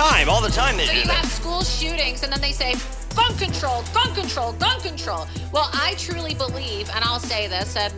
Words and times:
time, 0.00 0.30
all 0.30 0.40
the 0.40 0.48
time 0.48 0.78
they 0.78 0.86
So 0.86 0.92
do 0.92 0.98
you 1.00 1.06
that. 1.08 1.16
have 1.16 1.26
school 1.26 1.62
shootings, 1.62 2.22
and 2.22 2.32
then 2.32 2.40
they 2.40 2.52
say 2.52 2.74
gun 3.14 3.36
control, 3.36 3.84
gun 3.92 4.14
control, 4.14 4.54
gun 4.54 4.80
control. 4.80 5.26
Well, 5.52 5.68
I 5.74 5.94
truly 5.98 6.34
believe, 6.34 6.88
and 6.94 7.04
I'll 7.04 7.20
say 7.20 7.48
this, 7.48 7.76
and 7.76 7.92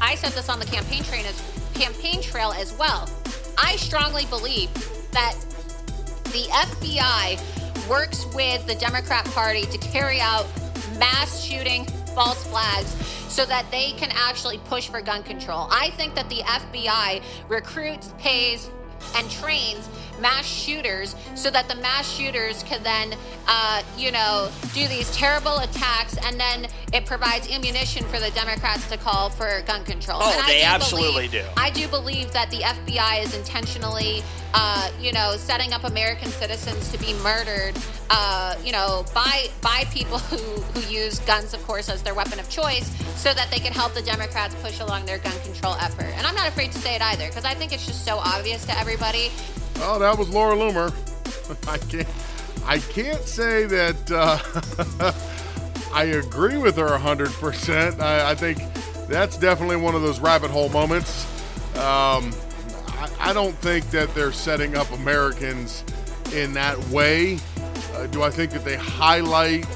I 0.00 0.14
said 0.14 0.32
this 0.32 0.48
on 0.48 0.58
the 0.58 0.64
campaign 0.64 1.02
train 1.02 1.26
as 1.26 1.38
campaign 1.74 2.22
trail 2.22 2.54
as 2.56 2.72
well. 2.78 3.06
I 3.58 3.76
strongly 3.76 4.24
believe 4.26 4.72
that 5.12 5.34
the 6.32 6.48
FBI 6.50 7.38
works 7.86 8.24
with 8.34 8.66
the 8.66 8.74
Democrat 8.76 9.26
Party 9.26 9.66
to 9.66 9.76
carry 9.76 10.22
out 10.22 10.46
mass 10.98 11.44
shooting 11.44 11.84
false 12.14 12.46
flags 12.46 12.96
so 13.28 13.44
that 13.44 13.70
they 13.70 13.92
can 13.92 14.10
actually 14.12 14.56
push 14.56 14.88
for 14.88 15.02
gun 15.02 15.22
control. 15.22 15.68
I 15.70 15.90
think 15.98 16.14
that 16.14 16.30
the 16.30 16.40
FBI 16.46 17.22
recruits, 17.48 18.14
pays, 18.18 18.70
and 19.16 19.30
trains 19.30 19.88
mass 20.22 20.46
shooters 20.46 21.14
so 21.34 21.50
that 21.50 21.68
the 21.68 21.74
mass 21.76 22.10
shooters 22.10 22.62
can 22.62 22.82
then, 22.82 23.14
uh, 23.48 23.82
you 23.98 24.10
know, 24.12 24.48
do 24.72 24.86
these 24.88 25.10
terrible 25.14 25.58
attacks 25.58 26.16
and 26.24 26.38
then 26.40 26.66
it 26.92 27.04
provides 27.04 27.50
ammunition 27.50 28.04
for 28.04 28.20
the 28.20 28.30
Democrats 28.30 28.88
to 28.88 28.96
call 28.96 29.28
for 29.28 29.62
gun 29.66 29.84
control. 29.84 30.20
Oh, 30.22 30.44
they 30.46 30.60
do 30.60 30.66
absolutely 30.66 31.28
believe- 31.28 31.32
do. 31.32 31.60
I 31.60 31.70
do 31.70 31.88
believe 31.88 32.32
that 32.32 32.50
the 32.50 32.62
FBI 32.62 33.18
is 33.22 33.34
intentionally, 33.34 34.22
uh, 34.54 34.88
you 35.00 35.12
know, 35.12 35.36
setting 35.36 35.72
up 35.72 35.84
American 35.84 36.30
citizens 36.30 36.90
to 36.92 36.98
be 36.98 37.12
murdered, 37.14 37.74
uh, 38.10 38.54
you 38.64 38.72
know, 38.72 39.04
by 39.14 39.48
by 39.60 39.84
people 39.92 40.18
who 40.18 40.36
who 40.36 40.80
use 40.92 41.18
guns, 41.20 41.52
of 41.54 41.66
course, 41.66 41.88
as 41.88 42.02
their 42.02 42.14
weapon 42.14 42.38
of 42.38 42.48
choice, 42.48 42.90
so 43.16 43.32
that 43.34 43.50
they 43.50 43.58
can 43.58 43.72
help 43.72 43.94
the 43.94 44.02
Democrats 44.02 44.54
push 44.62 44.80
along 44.80 45.04
their 45.06 45.18
gun 45.18 45.38
control 45.40 45.74
effort. 45.80 46.12
And 46.16 46.26
I'm 46.26 46.34
not 46.34 46.46
afraid 46.48 46.70
to 46.72 46.78
say 46.78 46.94
it 46.94 47.02
either, 47.02 47.26
because 47.28 47.44
I 47.44 47.54
think 47.54 47.72
it's 47.72 47.86
just 47.86 48.04
so 48.04 48.18
obvious 48.18 48.64
to 48.66 48.78
everybody. 48.78 49.30
Oh, 49.76 49.98
that 49.98 50.16
was 50.16 50.28
Laura 50.28 50.56
Loomer. 50.56 50.92
I 51.68 51.78
can't. 51.78 52.08
I 52.64 52.78
can't 52.78 53.22
say 53.22 53.66
that 53.66 54.10
uh, 54.10 55.12
I 55.92 56.04
agree 56.04 56.56
with 56.56 56.76
her 56.76 56.88
100%. 56.88 58.00
I, 58.00 58.30
I 58.30 58.34
think 58.34 58.58
that's 59.08 59.36
definitely 59.36 59.76
one 59.76 59.94
of 59.94 60.02
those 60.02 60.20
rabbit 60.20 60.50
hole 60.50 60.68
moments. 60.68 61.26
Um, 61.76 62.32
I, 62.86 63.10
I 63.18 63.32
don't 63.32 63.54
think 63.56 63.90
that 63.90 64.14
they're 64.14 64.32
setting 64.32 64.76
up 64.76 64.90
Americans 64.92 65.84
in 66.32 66.54
that 66.54 66.78
way. 66.88 67.38
Uh, 67.94 68.06
do 68.06 68.22
I 68.22 68.30
think 68.30 68.52
that 68.52 68.64
they 68.64 68.76
highlight 68.76 69.66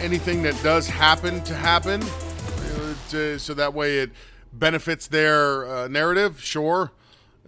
anything 0.00 0.42
that 0.42 0.60
does 0.62 0.88
happen 0.88 1.42
to 1.44 1.54
happen 1.54 2.02
uh, 2.02 2.94
to, 3.10 3.38
so 3.38 3.52
that 3.54 3.74
way 3.74 3.98
it 3.98 4.10
benefits 4.52 5.06
their 5.08 5.68
uh, 5.68 5.88
narrative? 5.88 6.40
Sure. 6.40 6.92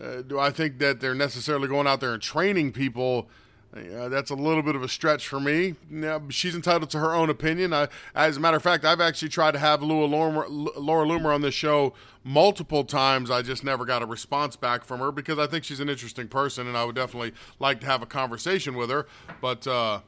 Uh, 0.00 0.22
do 0.22 0.38
I 0.38 0.50
think 0.50 0.78
that 0.78 1.00
they're 1.00 1.14
necessarily 1.14 1.68
going 1.68 1.86
out 1.86 2.00
there 2.00 2.12
and 2.14 2.22
training 2.22 2.72
people? 2.72 3.28
Uh, 3.76 4.08
that's 4.08 4.30
a 4.30 4.34
little 4.34 4.62
bit 4.62 4.74
of 4.74 4.82
a 4.82 4.88
stretch 4.88 5.28
for 5.28 5.38
me. 5.38 5.76
Yeah, 5.88 6.18
she's 6.28 6.56
entitled 6.56 6.90
to 6.90 6.98
her 6.98 7.14
own 7.14 7.30
opinion. 7.30 7.72
I, 7.72 7.86
as 8.16 8.36
a 8.36 8.40
matter 8.40 8.56
of 8.56 8.62
fact, 8.64 8.84
I've 8.84 9.00
actually 9.00 9.28
tried 9.28 9.52
to 9.52 9.60
have 9.60 9.80
Laura 9.80 10.08
Loomer, 10.08 10.72
Laura 10.76 11.06
Loomer 11.06 11.32
on 11.32 11.42
this 11.42 11.54
show 11.54 11.92
multiple 12.24 12.82
times. 12.82 13.30
I 13.30 13.42
just 13.42 13.62
never 13.62 13.84
got 13.84 14.02
a 14.02 14.06
response 14.06 14.56
back 14.56 14.84
from 14.84 14.98
her 14.98 15.12
because 15.12 15.38
I 15.38 15.46
think 15.46 15.62
she's 15.62 15.78
an 15.78 15.88
interesting 15.88 16.26
person, 16.26 16.66
and 16.66 16.76
I 16.76 16.84
would 16.84 16.96
definitely 16.96 17.32
like 17.60 17.78
to 17.80 17.86
have 17.86 18.02
a 18.02 18.06
conversation 18.06 18.74
with 18.74 18.90
her. 18.90 19.06
But 19.40 19.66
uh, 19.68 20.00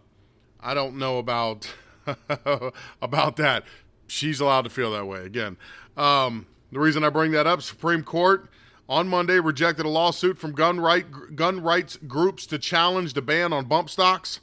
I 0.61 0.75
don't 0.75 0.97
know 0.97 1.19
about 1.19 1.73
about 3.01 3.37
that. 3.37 3.65
She's 4.09 4.41
allowed 4.41 4.63
to 4.63 4.71
feel 4.71 4.91
that 4.93 5.07
way. 5.07 5.25
Again, 5.25 5.57
um, 5.97 6.47
the 6.73 6.81
reason 6.81 7.05
I 7.05 7.11
bring 7.11 7.31
that 7.31 7.47
up, 7.47 7.63
Supreme 7.63 8.03
Court 8.03 8.49
on 8.93 9.09
Monday 9.09 9.41
rejected 9.41 9.87
a 9.87 9.89
lawsuit 9.89 10.37
from 10.37 10.53
gun 10.53 10.79
right 10.79 11.35
gun 11.35 11.63
rights 11.63 11.97
groups 12.07 12.45
to 12.45 12.59
challenge 12.59 13.15
the 13.15 13.23
ban 13.23 13.51
on 13.51 13.65
bump 13.65 13.89
stocks. 13.89 14.39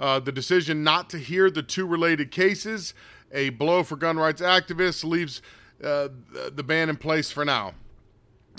Uh, 0.00 0.18
the 0.18 0.32
decision 0.32 0.82
not 0.82 1.10
to 1.10 1.18
hear 1.18 1.50
the 1.50 1.62
two 1.62 1.86
related 1.86 2.30
cases, 2.30 2.94
a 3.32 3.50
blow 3.50 3.82
for 3.82 3.96
gun 3.96 4.16
rights 4.16 4.40
activists, 4.40 5.04
leaves 5.04 5.42
uh, 5.84 6.08
the 6.54 6.62
ban 6.62 6.88
in 6.88 6.96
place 6.96 7.30
for 7.30 7.44
now. 7.44 7.74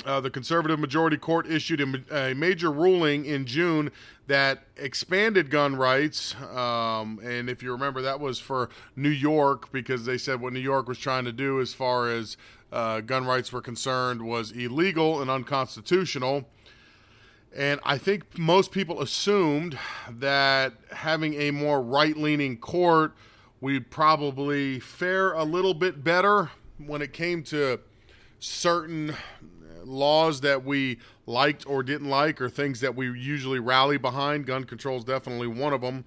Uh, 0.05 0.19
the 0.19 0.29
conservative 0.29 0.79
majority 0.79 1.17
court 1.17 1.47
issued 1.47 1.79
a, 1.79 2.29
a, 2.31 2.33
major 2.33 2.71
ruling 2.71 3.25
in 3.25 3.45
June 3.45 3.91
that 4.27 4.63
expanded 4.75 5.49
gun 5.49 5.75
rights. 5.75 6.35
Um, 6.41 7.19
and 7.23 7.49
if 7.49 7.61
you 7.61 7.71
remember, 7.71 8.01
that 8.01 8.19
was 8.19 8.39
for 8.39 8.69
New 8.95 9.09
York 9.09 9.71
because 9.71 10.05
they 10.05 10.17
said 10.17 10.41
what 10.41 10.51
New 10.51 10.59
York 10.59 10.87
was 10.87 10.97
trying 10.97 11.25
to 11.25 11.31
do 11.31 11.61
as 11.61 11.73
far 11.73 12.09
as 12.09 12.37
uh, 12.71 13.01
gun 13.01 13.25
rights 13.25 13.53
were 13.53 13.61
concerned 13.61 14.23
was 14.23 14.51
illegal 14.51 15.21
and 15.21 15.29
unconstitutional. 15.29 16.49
And 17.55 17.79
I 17.83 17.99
think 17.99 18.37
most 18.37 18.71
people 18.71 18.99
assumed 18.99 19.77
that 20.09 20.73
having 20.91 21.35
a 21.35 21.51
more 21.51 21.81
right 21.81 22.17
leaning 22.17 22.57
court, 22.57 23.13
we'd 23.61 23.91
probably 23.91 24.79
fare 24.79 25.33
a 25.33 25.43
little 25.43 25.75
bit 25.75 26.03
better 26.03 26.49
when 26.83 27.03
it 27.03 27.13
came 27.13 27.43
to 27.43 27.79
certain 28.39 29.15
laws 29.85 30.41
that 30.41 30.63
we 30.63 30.99
liked 31.25 31.65
or 31.67 31.83
didn't 31.83 32.09
like, 32.09 32.41
or 32.41 32.49
things 32.49 32.79
that 32.81 32.95
we 32.95 33.05
usually 33.07 33.59
rally 33.59 33.97
behind. 33.97 34.45
Gun 34.45 34.63
control 34.63 34.97
is 34.97 35.03
definitely 35.03 35.47
one 35.47 35.73
of 35.73 35.81
them. 35.81 36.05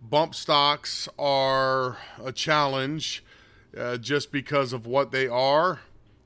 Bump 0.00 0.34
stocks 0.34 1.08
are 1.18 1.98
a 2.22 2.32
challenge 2.32 3.24
uh, 3.76 3.96
just 3.96 4.30
because 4.30 4.72
of 4.72 4.86
what 4.86 5.10
they 5.10 5.26
are. 5.26 5.80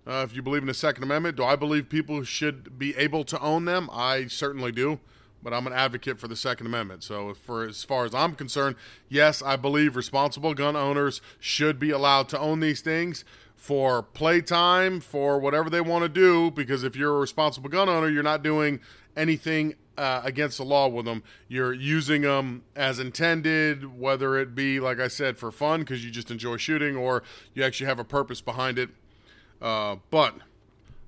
Uh, 0.07 0.27
if 0.29 0.35
you 0.35 0.43
believe 0.43 0.63
in 0.63 0.69
the 0.69 0.75
Second 0.75 1.05
Amendment, 1.05 1.37
do 1.37 1.45
I 1.45 1.57
believe 1.57 1.89
people 1.89 2.25
should 2.25 2.79
be 2.79 2.97
able 2.97 3.25
to 3.25 3.41
own 3.41 3.65
them? 3.65 3.89
I 3.93 4.27
certainly 4.27 4.73
do, 4.73 4.99
but 5.43 5.55
I'm 5.55 5.67
an 5.67 5.73
advocate 5.73 6.19
for 6.19 6.27
the 6.27 6.37
Second 6.37 6.67
Amendment. 6.67 7.05
So, 7.05 7.35
for 7.35 7.67
as 7.67 7.85
far 7.85 8.05
as 8.05 8.13
I'm 8.13 8.35
concerned, 8.35 8.77
yes, 9.09 9.43
I 9.43 9.55
believe 9.57 9.95
responsible 9.95 10.55
gun 10.55 10.75
owners 10.75 11.21
should 11.39 11.79
be 11.79 11.91
allowed 11.91 12.29
to 12.31 12.39
own 12.39 12.61
these 12.61 12.81
things 12.81 13.25
for 13.63 14.03
playtime, 14.03 14.99
for 14.99 15.39
whatever 15.39 15.71
they 15.71 15.81
want 15.81 16.03
to 16.03 16.09
do. 16.09 16.51
Because 16.51 16.83
if 16.83 16.97
you're 16.97 17.15
a 17.15 17.21
responsible 17.21 17.71
gun 17.71 17.89
owner, 17.89 18.09
you're 18.09 18.21
not 18.21 18.43
doing 18.43 18.81
anything 19.17 19.77
uh, 19.97 20.21
against 20.25 20.59
the 20.59 20.65
law 20.65 20.89
with 20.89 21.05
them. 21.05 21.23
You're 21.47 21.73
using 21.73 22.23
them 22.23 22.65
as 22.75 22.99
intended, 22.99 23.97
whether 24.01 24.37
it 24.37 24.57
be, 24.57 24.81
like 24.81 24.99
I 24.99 25.07
said, 25.07 25.39
for 25.39 25.53
fun 25.53 25.81
because 25.81 26.05
you 26.05 26.11
just 26.11 26.29
enjoy 26.29 26.57
shooting, 26.57 26.97
or 26.97 27.23
you 27.55 27.63
actually 27.63 27.87
have 27.87 28.01
a 28.01 28.05
purpose 28.05 28.41
behind 28.41 28.81
it. 28.81 28.91
Uh, 29.61 29.95
but 30.11 30.35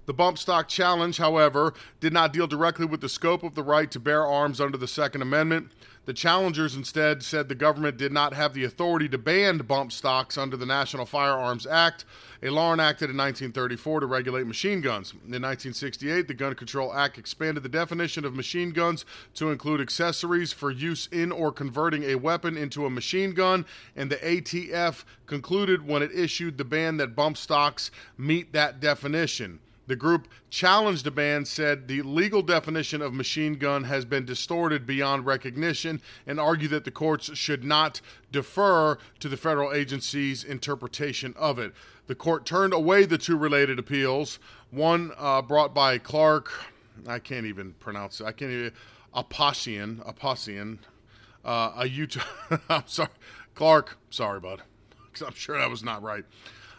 the 0.07 0.15
bump 0.15 0.39
stock 0.39 0.69
challenge, 0.69 1.17
however, 1.17 1.75
did 1.99 2.13
not 2.13 2.33
deal 2.33 2.47
directly 2.47 2.87
with 2.87 3.01
the 3.01 3.09
scope 3.09 3.43
of 3.43 3.57
the 3.57 3.65
right 3.65 3.91
to 3.91 3.99
bear 3.99 4.25
arms 4.25 4.61
under 4.61 4.79
the 4.79 4.87
Second 4.87 5.23
Amendment. 5.23 5.73
The 6.07 6.13
challengers 6.13 6.75
instead 6.75 7.23
said 7.23 7.49
the 7.49 7.55
government 7.55 7.97
did 7.97 8.13
not 8.13 8.35
have 8.35 8.53
the 8.53 8.65
authority 8.65 9.09
to 9.09 9.17
ban 9.17 9.57
bump 9.59 9.91
stocks 9.91 10.37
under 10.37 10.55
the 10.55 10.67
National 10.67 11.07
Firearms 11.07 11.67
Act, 11.67 12.05
a 12.43 12.51
law 12.51 12.75
enacted 12.75 13.09
in 13.09 13.17
1934 13.17 14.01
to 14.01 14.07
regulate 14.07 14.47
machine 14.47 14.83
guns. 14.83 15.13
In 15.13 15.41
1968, 15.41 16.29
the 16.29 16.35
Gun 16.35 16.55
Control 16.57 16.93
Act 16.93 17.17
expanded 17.17 17.63
the 17.63 17.71
definition 17.71 18.27
of 18.27 18.35
machine 18.35 18.73
guns 18.73 19.07
to 19.33 19.51
include 19.51 19.81
accessories 19.81 20.53
for 20.53 20.71
use 20.71 21.09
in 21.11 21.33
or 21.33 21.51
converting 21.51 22.03
a 22.05 22.17
weapon 22.17 22.59
into 22.59 22.85
a 22.85 22.91
machine 22.91 23.33
gun, 23.33 23.65
and 23.97 24.11
the 24.11 24.17
ATF 24.17 25.05
concluded 25.25 25.87
when 25.87 26.03
it 26.03 26.13
issued 26.13 26.59
the 26.59 26.65
ban 26.65 26.99
that 26.99 27.17
bump 27.17 27.39
stocks 27.39 27.91
meet 28.19 28.53
that 28.53 28.79
definition. 28.79 29.59
The 29.87 29.97
group 29.97 30.29
challenged 30.49 31.05
the 31.05 31.11
ban, 31.11 31.45
said 31.45 31.89
the 31.89 32.03
legal 32.03 32.43
definition 32.43 33.03
of 33.03 33.13
machine 33.13 33.55
gun 33.57 33.85
has 33.85 34.05
been 34.05 34.25
distorted 34.25 34.87
beyond 34.87 35.27
recognition, 35.27 36.01
and 36.27 36.41
argued 36.41 36.71
that 36.71 36.85
the 36.85 36.91
courts 36.91 37.37
should 37.37 37.65
not 37.65 38.01
defer 38.33 38.97
to 39.21 39.29
the 39.29 39.37
federal 39.37 39.73
agency's 39.73 40.43
interpretation 40.43 41.35
of 41.37 41.59
it. 41.59 41.75
The 42.07 42.15
court 42.15 42.47
turned 42.47 42.73
away 42.73 43.05
the 43.05 43.19
two 43.19 43.37
related 43.37 43.79
appeals, 43.79 44.39
one 44.71 45.13
uh, 45.19 45.43
brought 45.43 45.75
by 45.75 45.99
Clark, 45.99 46.51
I 47.07 47.19
can't 47.19 47.47
even 47.47 47.75
pronounce 47.75 48.21
it, 48.21 48.25
I 48.25 48.33
can't 48.33 48.51
even, 48.51 48.73
Aposhian, 49.15 49.99
Aposhian, 50.07 50.79
uh, 51.45 51.73
a 51.77 51.89
Utah, 51.89 52.25
I'm 52.71 52.85
sorry, 52.87 53.11
Clark, 53.55 53.99
sorry, 54.09 54.41
bud, 54.41 54.63
because 55.07 55.27
I'm 55.27 55.35
sure 55.35 55.59
that 55.59 55.69
was 55.69 55.85
not 55.85 56.03
right 56.03 56.25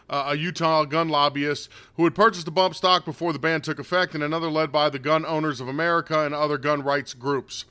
uh, 0.08 0.28
a 0.28 0.36
Utah 0.36 0.84
gun 0.84 1.08
lobbyist 1.08 1.68
who 1.96 2.04
had 2.04 2.14
purchased 2.14 2.48
a 2.48 2.50
bump 2.50 2.74
stock 2.74 3.04
before 3.04 3.32
the 3.32 3.38
ban 3.38 3.60
took 3.60 3.78
effect, 3.78 4.14
and 4.14 4.22
another 4.22 4.50
led 4.50 4.70
by 4.70 4.88
the 4.88 4.98
Gun 4.98 5.24
Owners 5.26 5.60
of 5.60 5.68
America 5.68 6.24
and 6.24 6.34
other 6.34 6.58
gun 6.58 6.82
rights 6.82 7.14
groups. 7.14 7.64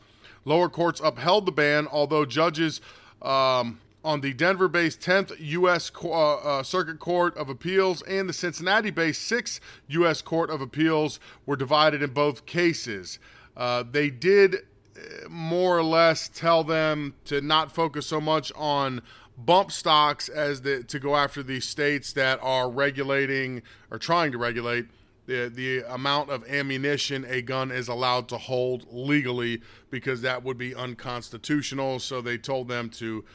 Lower 0.44 0.70
courts 0.70 1.02
upheld 1.04 1.46
the 1.46 1.52
ban, 1.52 1.88
although 1.92 2.26
judges 2.26 2.82
um, 3.22 3.80
on 4.04 4.22
the 4.22 4.34
Denver 4.34 4.68
based 4.68 5.02
10th 5.02 5.36
U.S. 5.40 5.90
Co- 5.90 6.14
uh, 6.14 6.36
uh, 6.36 6.64
Circuit 6.64 7.00
Court 7.00 7.36
of 7.36 7.50
Appeals 7.50 8.04
and 8.04 8.30
the 8.30 8.34
Cincinnati 8.34 8.92
based 8.92 9.30
6th 9.30 9.60
U.S. 9.88 10.22
Court 10.22 10.52
of 10.52 10.62
Appeals 10.62 11.20
were 11.46 11.56
divided 11.56 12.04
in 12.04 12.12
both 12.12 12.46
cases. 12.46 13.18
Uh, 13.58 13.84
they 13.90 14.12
did 14.12 14.56
uh, 14.56 15.28
more 15.28 15.78
or 15.78 15.84
less 15.84 16.30
tell 16.30 16.64
them 16.64 17.16
to 17.26 17.42
not 17.42 17.72
focus 17.72 18.06
so 18.06 18.22
much 18.22 18.52
on 18.56 19.02
bump 19.38 19.72
stocks 19.72 20.30
as 20.30 20.62
the 20.62 20.84
to 20.84 21.00
go 21.00 21.16
after 21.16 21.44
these 21.44 21.68
states 21.68 22.14
that 22.14 22.40
are 22.42 22.70
regulating 22.70 23.62
or 23.92 23.98
trying 23.98 24.32
to 24.32 24.38
regulate 24.38 24.88
the 25.26 25.52
the 25.54 25.80
amount 25.92 26.30
of 26.30 26.48
ammunition 26.48 27.26
a 27.28 27.42
gun 27.42 27.72
is 27.72 27.88
allowed 27.88 28.30
to 28.30 28.38
hold 28.38 28.86
legally 28.92 29.62
because 29.90 30.22
that 30.22 30.44
would 30.44 30.58
be 30.58 30.74
unconstitutional. 30.74 32.00
So 32.00 32.22
they 32.22 32.38
told 32.38 32.68
them 32.68 32.90
to, 32.92 33.26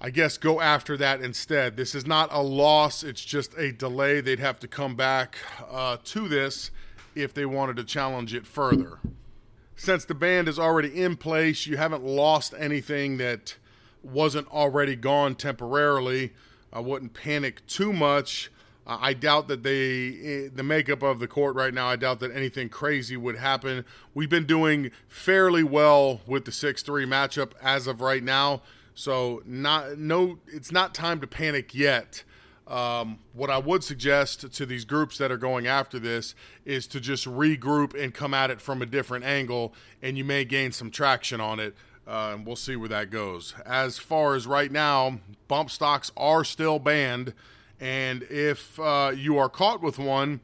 I 0.00 0.10
guess, 0.10 0.36
go 0.36 0.60
after 0.60 0.96
that 0.96 1.20
instead. 1.20 1.76
This 1.76 1.94
is 1.94 2.06
not 2.06 2.28
a 2.32 2.42
loss; 2.42 3.02
it's 3.02 3.24
just 3.24 3.56
a 3.56 3.72
delay. 3.72 4.20
They'd 4.20 4.40
have 4.40 4.58
to 4.60 4.68
come 4.68 4.96
back 4.96 5.38
uh, 5.70 5.98
to 6.04 6.28
this 6.28 6.70
if 7.14 7.32
they 7.32 7.46
wanted 7.46 7.76
to 7.76 7.84
challenge 7.84 8.34
it 8.34 8.46
further. 8.46 8.98
Since 9.76 10.06
the 10.06 10.14
ban 10.14 10.48
is 10.48 10.58
already 10.58 11.02
in 11.02 11.16
place, 11.16 11.66
you 11.66 11.76
haven't 11.76 12.02
lost 12.02 12.54
anything 12.58 13.18
that 13.18 13.56
wasn't 14.06 14.48
already 14.48 14.96
gone 14.96 15.34
temporarily. 15.34 16.32
I 16.72 16.80
wouldn't 16.80 17.14
panic 17.14 17.66
too 17.66 17.92
much 17.92 18.50
I 18.86 19.14
doubt 19.14 19.48
that 19.48 19.64
they, 19.64 20.08
eh, 20.08 20.48
the 20.54 20.62
makeup 20.62 21.02
of 21.02 21.18
the 21.18 21.26
court 21.26 21.56
right 21.56 21.74
now, 21.74 21.88
I 21.88 21.96
doubt 21.96 22.20
that 22.20 22.30
anything 22.30 22.68
crazy 22.68 23.16
would 23.16 23.36
happen. 23.36 23.84
We've 24.14 24.30
been 24.30 24.46
doing 24.46 24.92
fairly 25.08 25.64
well 25.64 26.20
with 26.24 26.44
the 26.44 26.52
6 26.52 26.82
3 26.82 27.04
matchup 27.04 27.52
as 27.60 27.88
of 27.88 28.00
right 28.00 28.22
now. 28.22 28.62
So, 28.94 29.42
not, 29.44 29.98
no, 29.98 30.38
it's 30.46 30.70
not 30.70 30.94
time 30.94 31.20
to 31.20 31.26
panic 31.26 31.74
yet. 31.74 32.22
Um, 32.68 33.18
what 33.32 33.50
I 33.50 33.58
would 33.58 33.82
suggest 33.82 34.52
to 34.52 34.66
these 34.66 34.84
groups 34.84 35.18
that 35.18 35.30
are 35.32 35.36
going 35.36 35.66
after 35.66 35.98
this 35.98 36.34
is 36.64 36.86
to 36.88 37.00
just 37.00 37.26
regroup 37.26 38.00
and 38.00 38.14
come 38.14 38.34
at 38.34 38.50
it 38.50 38.60
from 38.60 38.82
a 38.82 38.86
different 38.86 39.24
angle, 39.24 39.74
and 40.00 40.16
you 40.16 40.24
may 40.24 40.44
gain 40.44 40.70
some 40.70 40.90
traction 40.90 41.40
on 41.40 41.58
it. 41.58 41.74
Uh, 42.06 42.32
and 42.34 42.46
we'll 42.46 42.56
see 42.56 42.76
where 42.76 42.88
that 42.88 43.10
goes. 43.10 43.54
As 43.64 43.98
far 43.98 44.34
as 44.34 44.46
right 44.46 44.70
now, 44.70 45.18
bump 45.48 45.70
stocks 45.70 46.12
are 46.16 46.44
still 46.44 46.78
banned. 46.78 47.34
And 47.80 48.22
if 48.24 48.78
uh, 48.78 49.12
you 49.14 49.38
are 49.38 49.48
caught 49.48 49.82
with 49.82 49.98
one, 49.98 50.40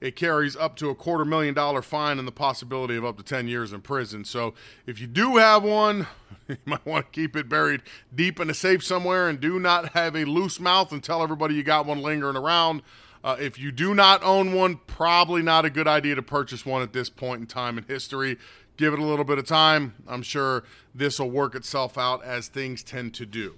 it 0.00 0.14
carries 0.14 0.56
up 0.56 0.76
to 0.76 0.90
a 0.90 0.94
quarter 0.94 1.24
million 1.24 1.54
dollar 1.54 1.80
fine 1.80 2.18
and 2.18 2.28
the 2.28 2.32
possibility 2.32 2.96
of 2.96 3.04
up 3.04 3.16
to 3.16 3.22
10 3.22 3.48
years 3.48 3.72
in 3.72 3.80
prison. 3.80 4.24
So 4.24 4.54
if 4.86 5.00
you 5.00 5.06
do 5.06 5.36
have 5.36 5.62
one, 5.62 6.06
you 6.48 6.58
might 6.66 6.84
want 6.84 7.06
to 7.06 7.12
keep 7.12 7.34
it 7.34 7.48
buried 7.48 7.82
deep 8.14 8.38
in 8.38 8.50
a 8.50 8.54
safe 8.54 8.84
somewhere 8.84 9.28
and 9.28 9.40
do 9.40 9.58
not 9.58 9.94
have 9.94 10.14
a 10.14 10.24
loose 10.24 10.60
mouth 10.60 10.92
and 10.92 11.02
tell 11.02 11.22
everybody 11.22 11.54
you 11.54 11.62
got 11.62 11.86
one 11.86 12.02
lingering 12.02 12.36
around. 12.36 12.82
Uh, 13.24 13.36
if 13.40 13.58
you 13.58 13.72
do 13.72 13.94
not 13.94 14.22
own 14.22 14.52
one, 14.52 14.78
probably 14.86 15.42
not 15.42 15.64
a 15.64 15.70
good 15.70 15.88
idea 15.88 16.14
to 16.14 16.22
purchase 16.22 16.64
one 16.64 16.82
at 16.82 16.92
this 16.92 17.10
point 17.10 17.40
in 17.40 17.46
time 17.46 17.76
in 17.76 17.84
history. 17.84 18.38
Give 18.76 18.92
it 18.92 18.98
a 18.98 19.04
little 19.04 19.24
bit 19.24 19.38
of 19.38 19.46
time. 19.46 19.94
I'm 20.06 20.22
sure 20.22 20.64
this 20.94 21.18
will 21.18 21.30
work 21.30 21.54
itself 21.54 21.96
out 21.96 22.24
as 22.24 22.48
things 22.48 22.82
tend 22.82 23.14
to 23.14 23.26
do. 23.26 23.54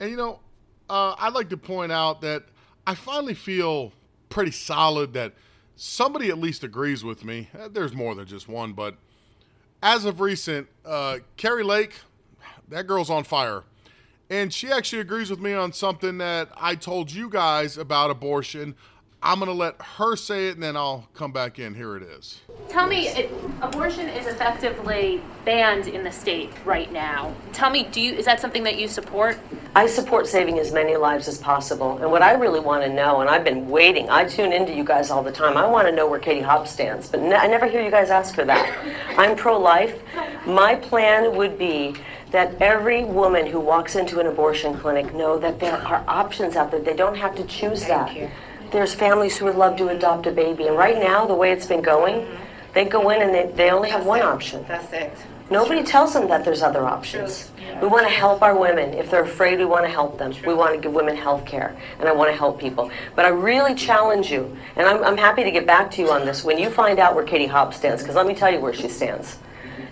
And 0.00 0.10
you 0.10 0.16
know, 0.16 0.40
uh, 0.90 1.14
I'd 1.18 1.34
like 1.34 1.48
to 1.50 1.56
point 1.56 1.92
out 1.92 2.20
that 2.22 2.44
I 2.86 2.94
finally 2.94 3.34
feel 3.34 3.92
pretty 4.28 4.50
solid 4.50 5.12
that 5.12 5.34
somebody 5.76 6.28
at 6.28 6.38
least 6.38 6.64
agrees 6.64 7.04
with 7.04 7.24
me. 7.24 7.48
Eh, 7.58 7.68
there's 7.70 7.94
more 7.94 8.14
than 8.14 8.26
just 8.26 8.48
one, 8.48 8.72
but 8.72 8.96
as 9.82 10.04
of 10.04 10.20
recent, 10.20 10.68
uh, 10.84 11.18
Kari 11.36 11.62
Lake, 11.62 11.94
that 12.68 12.86
girl's 12.86 13.10
on 13.10 13.24
fire. 13.24 13.64
And 14.30 14.52
she 14.52 14.70
actually 14.70 15.00
agrees 15.00 15.30
with 15.30 15.40
me 15.40 15.54
on 15.54 15.72
something 15.72 16.18
that 16.18 16.50
I 16.56 16.74
told 16.74 17.10
you 17.12 17.30
guys 17.30 17.78
about 17.78 18.10
abortion 18.10 18.74
I'm 19.20 19.40
going 19.40 19.48
to 19.48 19.54
let 19.54 19.82
her 19.82 20.14
say 20.14 20.48
it 20.48 20.54
and 20.54 20.62
then 20.62 20.76
I'll 20.76 21.08
come 21.14 21.32
back 21.32 21.58
in. 21.58 21.74
Here 21.74 21.96
it 21.96 22.04
is. 22.04 22.40
Tell 22.68 22.86
me, 22.86 23.08
it, 23.08 23.32
abortion 23.60 24.08
is 24.08 24.26
effectively 24.26 25.20
banned 25.44 25.88
in 25.88 26.04
the 26.04 26.12
state 26.12 26.52
right 26.64 26.90
now. 26.92 27.34
Tell 27.52 27.68
me, 27.68 27.84
do 27.90 28.00
you 28.00 28.12
is 28.12 28.24
that 28.26 28.38
something 28.38 28.62
that 28.62 28.78
you 28.78 28.86
support? 28.86 29.36
I 29.74 29.88
support 29.88 30.28
saving 30.28 30.60
as 30.60 30.72
many 30.72 30.96
lives 30.96 31.26
as 31.26 31.38
possible. 31.38 31.98
And 31.98 32.10
what 32.12 32.22
I 32.22 32.34
really 32.34 32.60
want 32.60 32.84
to 32.84 32.92
know, 32.92 33.20
and 33.20 33.28
I've 33.28 33.42
been 33.42 33.68
waiting, 33.68 34.08
I 34.08 34.24
tune 34.24 34.52
into 34.52 34.72
you 34.72 34.84
guys 34.84 35.10
all 35.10 35.22
the 35.22 35.32
time. 35.32 35.56
I 35.56 35.66
want 35.66 35.88
to 35.88 35.92
know 35.94 36.06
where 36.06 36.20
Katie 36.20 36.40
Hobbs 36.40 36.70
stands, 36.70 37.08
but 37.08 37.20
ne- 37.20 37.34
I 37.34 37.48
never 37.48 37.66
hear 37.66 37.82
you 37.82 37.90
guys 37.90 38.10
ask 38.10 38.36
her 38.36 38.44
that. 38.44 39.16
I'm 39.18 39.34
pro 39.34 39.58
life. 39.58 40.00
My 40.46 40.76
plan 40.76 41.36
would 41.36 41.58
be 41.58 41.96
that 42.30 42.60
every 42.60 43.04
woman 43.04 43.46
who 43.46 43.58
walks 43.58 43.96
into 43.96 44.20
an 44.20 44.26
abortion 44.26 44.78
clinic 44.78 45.12
know 45.14 45.38
that 45.38 45.58
there 45.58 45.76
are 45.76 46.04
options 46.06 46.56
out 46.56 46.70
there. 46.70 46.80
They 46.80 46.94
don't 46.94 47.16
have 47.16 47.34
to 47.36 47.44
choose 47.44 47.84
Thank 47.84 48.08
that. 48.08 48.16
You 48.16 48.30
there's 48.70 48.94
families 48.94 49.36
who 49.36 49.46
would 49.46 49.56
love 49.56 49.76
to 49.76 49.88
adopt 49.88 50.26
a 50.26 50.32
baby. 50.32 50.66
And 50.66 50.76
right 50.76 50.98
now, 50.98 51.26
the 51.26 51.34
way 51.34 51.52
it's 51.52 51.66
been 51.66 51.82
going, 51.82 52.20
mm-hmm. 52.20 52.72
they 52.74 52.84
go 52.84 53.10
in 53.10 53.22
and 53.22 53.34
they, 53.34 53.52
they 53.54 53.70
only 53.70 53.90
have 53.90 54.04
one 54.06 54.22
option. 54.22 54.64
That's 54.68 54.92
it. 54.92 55.12
Nobody 55.50 55.82
tells 55.82 56.12
them 56.12 56.28
that 56.28 56.44
there's 56.44 56.60
other 56.60 56.84
options. 56.84 57.50
Yeah. 57.58 57.80
We 57.80 57.88
want 57.88 58.06
to 58.06 58.12
help 58.12 58.42
our 58.42 58.58
women. 58.58 58.92
If 58.92 59.10
they're 59.10 59.22
afraid, 59.22 59.58
we 59.58 59.64
want 59.64 59.86
to 59.86 59.90
help 59.90 60.18
them. 60.18 60.34
True. 60.34 60.48
We 60.48 60.54
want 60.54 60.74
to 60.74 60.80
give 60.80 60.92
women 60.92 61.16
health 61.16 61.46
care, 61.46 61.74
and 61.98 62.06
I 62.06 62.12
want 62.12 62.30
to 62.30 62.36
help 62.36 62.60
people. 62.60 62.90
But 63.16 63.24
I 63.24 63.28
really 63.28 63.74
challenge 63.74 64.30
you, 64.30 64.54
and 64.76 64.86
I'm, 64.86 65.02
I'm 65.02 65.16
happy 65.16 65.44
to 65.44 65.50
get 65.50 65.66
back 65.66 65.90
to 65.92 66.02
you 66.02 66.10
on 66.10 66.26
this, 66.26 66.44
when 66.44 66.58
you 66.58 66.68
find 66.68 66.98
out 66.98 67.14
where 67.14 67.24
Katie 67.24 67.46
Hobbs 67.46 67.78
stands, 67.78 68.02
because 68.02 68.14
let 68.14 68.26
me 68.26 68.34
tell 68.34 68.52
you 68.52 68.60
where 68.60 68.74
she 68.74 68.88
stands. 68.88 69.38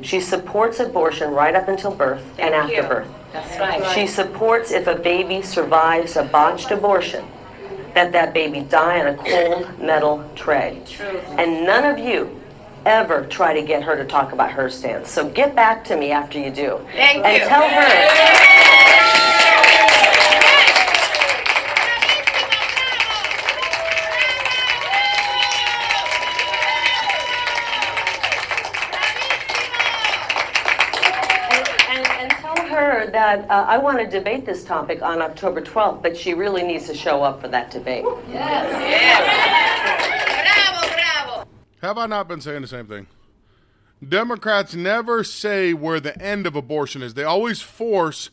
She 0.02 0.20
supports 0.20 0.78
abortion 0.78 1.30
right 1.30 1.54
up 1.54 1.68
until 1.68 1.90
birth 1.90 2.22
Thank 2.36 2.40
and 2.40 2.54
after 2.54 2.74
you. 2.74 2.82
birth. 2.82 3.08
That's 3.32 3.58
right. 3.58 3.94
She 3.94 4.06
supports 4.06 4.72
if 4.72 4.86
a 4.86 4.94
baby 4.94 5.40
survives 5.40 6.16
a 6.16 6.24
botched 6.24 6.70
abortion 6.70 7.24
that 7.96 8.12
that 8.12 8.34
baby 8.34 8.60
die 8.60 9.00
on 9.00 9.06
a 9.06 9.16
cold 9.16 9.78
metal 9.78 10.22
tray. 10.34 10.82
True. 10.86 11.18
And 11.38 11.64
none 11.64 11.82
of 11.84 11.98
you 11.98 12.38
ever 12.84 13.24
try 13.26 13.58
to 13.58 13.66
get 13.66 13.82
her 13.82 13.96
to 13.96 14.04
talk 14.04 14.32
about 14.32 14.50
her 14.50 14.68
stance. 14.68 15.10
So 15.10 15.28
get 15.30 15.56
back 15.56 15.82
to 15.84 15.96
me 15.96 16.12
after 16.12 16.38
you 16.38 16.50
do. 16.50 16.78
Thank 16.92 17.24
and 17.24 17.42
you. 17.42 17.48
tell 17.48 17.66
her. 17.66 18.92
That 33.12 33.48
uh, 33.50 33.64
I 33.68 33.78
want 33.78 33.98
to 33.98 34.06
debate 34.06 34.46
this 34.46 34.64
topic 34.64 35.02
on 35.02 35.22
October 35.22 35.60
12th, 35.60 36.02
but 36.02 36.16
she 36.16 36.34
really 36.34 36.62
needs 36.62 36.86
to 36.86 36.94
show 36.94 37.22
up 37.22 37.40
for 37.40 37.48
that 37.48 37.70
debate. 37.70 38.04
Yes. 38.28 38.70
yes. 38.90 40.06
Bravo, 40.74 40.94
bravo. 40.94 41.48
Have 41.82 41.98
I 41.98 42.06
not 42.06 42.28
been 42.28 42.40
saying 42.40 42.62
the 42.62 42.68
same 42.68 42.86
thing? 42.86 43.06
Democrats 44.06 44.74
never 44.74 45.24
say 45.24 45.72
where 45.72 46.00
the 46.00 46.20
end 46.20 46.46
of 46.46 46.54
abortion 46.54 47.02
is. 47.02 47.14
They 47.14 47.24
always 47.24 47.62
force 47.62 48.30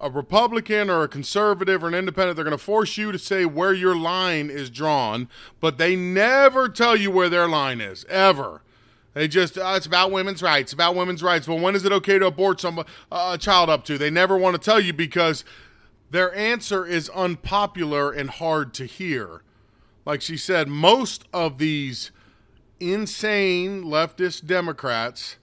a 0.00 0.10
Republican 0.10 0.90
or 0.90 1.04
a 1.04 1.08
conservative 1.08 1.82
or 1.82 1.88
an 1.88 1.94
independent, 1.94 2.36
they're 2.36 2.44
going 2.44 2.56
to 2.56 2.62
force 2.62 2.98
you 2.98 3.12
to 3.12 3.18
say 3.18 3.44
where 3.44 3.72
your 3.72 3.96
line 3.96 4.50
is 4.50 4.68
drawn, 4.68 5.28
but 5.60 5.78
they 5.78 5.96
never 5.96 6.68
tell 6.68 6.96
you 6.96 7.10
where 7.10 7.28
their 7.28 7.48
line 7.48 7.80
is, 7.80 8.04
ever. 8.08 8.60
They 9.14 9.28
just, 9.28 9.56
uh, 9.56 9.74
it's 9.76 9.86
about 9.86 10.10
women's 10.10 10.42
rights, 10.42 10.72
about 10.72 10.96
women's 10.96 11.22
rights. 11.22 11.46
Well, 11.46 11.60
when 11.60 11.76
is 11.76 11.84
it 11.84 11.92
okay 11.92 12.18
to 12.18 12.26
abort 12.26 12.60
some 12.60 12.80
uh, 12.80 12.84
a 13.34 13.38
child 13.38 13.70
up 13.70 13.84
to? 13.84 13.96
They 13.96 14.10
never 14.10 14.36
want 14.36 14.60
to 14.60 14.60
tell 14.60 14.80
you 14.80 14.92
because 14.92 15.44
their 16.10 16.34
answer 16.34 16.84
is 16.84 17.08
unpopular 17.10 18.10
and 18.10 18.28
hard 18.28 18.74
to 18.74 18.86
hear. 18.86 19.42
Like 20.04 20.20
she 20.20 20.36
said, 20.36 20.68
most 20.68 21.24
of 21.32 21.58
these 21.58 22.10
insane 22.80 23.84
leftist 23.84 24.46
Democrats 24.46 25.36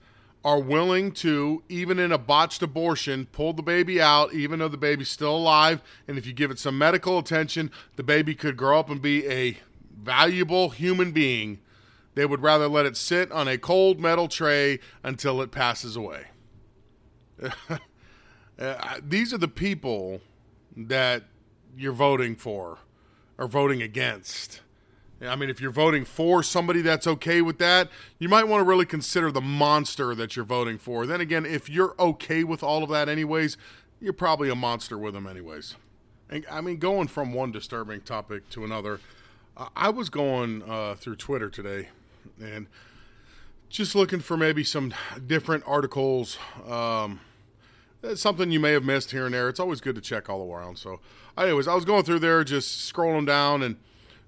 are 0.44 0.60
willing 0.60 1.12
to, 1.12 1.64
even 1.70 1.98
in 1.98 2.12
a 2.12 2.18
botched 2.18 2.62
abortion, 2.62 3.28
pull 3.32 3.54
the 3.54 3.62
baby 3.62 4.02
out, 4.02 4.34
even 4.34 4.60
though 4.60 4.68
the 4.68 4.78
baby's 4.78 5.10
still 5.10 5.36
alive. 5.36 5.82
And 6.08 6.18
if 6.18 6.26
you 6.26 6.34
give 6.34 6.52
it 6.52 6.60
some 6.60 6.78
medical 6.78 7.20
attention, 7.20 7.72
the 7.96 8.04
baby 8.04 8.36
could 8.36 8.58
grow 8.58 8.80
up 8.80 8.90
and 8.90 9.02
be 9.02 9.28
a 9.28 9.58
valuable 9.96 10.72
human 10.72 11.12
being 11.12 11.60
they 12.16 12.26
would 12.26 12.42
rather 12.42 12.68
let 12.68 12.86
it 12.86 12.98
sit 12.98 13.32
on 13.32 13.48
a 13.48 13.58
cold 13.58 14.00
metal 14.00 14.28
tray 14.28 14.80
until 15.04 15.42
it 15.42 15.52
passes 15.52 15.96
away. 15.96 16.28
uh, 18.60 18.98
these 19.02 19.34
are 19.34 19.38
the 19.38 19.48
people 19.48 20.22
that 20.76 21.24
you're 21.76 21.94
voting 21.94 22.36
for 22.36 22.80
or 23.38 23.48
voting 23.48 23.82
against. 23.82 24.62
I 25.22 25.36
mean, 25.36 25.50
if 25.50 25.62
you're 25.62 25.72
voting 25.72 26.04
for 26.04 26.42
somebody 26.42 26.82
that's 26.82 27.06
okay 27.06 27.42
with 27.42 27.60
that, 27.60 27.90
you 28.18 28.28
might 28.28 28.48
want 28.48 28.62
to 28.62 28.66
really 28.66 28.88
consider 28.88 29.32
the 29.32 29.42
monster 29.42 30.16
that 30.16 30.36
you're 30.36 30.46
voting 30.46 30.80
for. 30.80 31.06
Then 31.06 31.22
again, 31.22 31.46
if 31.46 31.70
you're 31.70 31.94
okay 32.00 32.44
with 32.44 32.64
all 32.64 32.84
of 32.84 32.90
that, 32.90 33.08
anyways, 33.08 33.56
you're 34.00 34.14
probably 34.14 34.50
a 34.50 34.56
monster 34.56 34.98
with 34.98 35.14
them, 35.14 35.28
anyways. 35.28 35.76
And, 36.30 36.44
I 36.50 36.62
mean, 36.62 36.78
going 36.78 37.08
from 37.08 37.34
one 37.34 37.52
disturbing 37.52 38.02
topic 38.02 38.50
to 38.50 38.66
another, 38.66 39.00
I 39.76 39.90
was 39.90 40.10
going 40.10 40.64
uh, 40.64 40.96
through 40.96 41.18
Twitter 41.18 41.50
today 41.50 41.90
and 42.40 42.68
just 43.70 43.96
looking 43.96 44.20
for 44.20 44.36
maybe 44.38 44.64
some 44.64 44.94
different 45.26 45.64
articles. 45.66 46.38
Um, 46.68 47.22
something 48.16 48.52
you 48.52 48.60
may 48.60 48.74
have 48.74 48.84
missed 48.84 49.12
here 49.12 49.26
and 49.26 49.34
there. 49.34 49.48
It's 49.48 49.60
always 49.60 49.82
good 49.82 49.96
to 49.96 50.02
check 50.02 50.30
all 50.30 50.52
around. 50.52 50.78
So, 50.78 51.00
anyways, 51.38 51.68
I 51.68 51.76
was 51.76 51.86
going 51.86 52.04
through 52.04 52.20
there, 52.20 52.44
just 52.44 52.92
scrolling 52.92 53.26
down, 53.26 53.64
and 53.64 53.78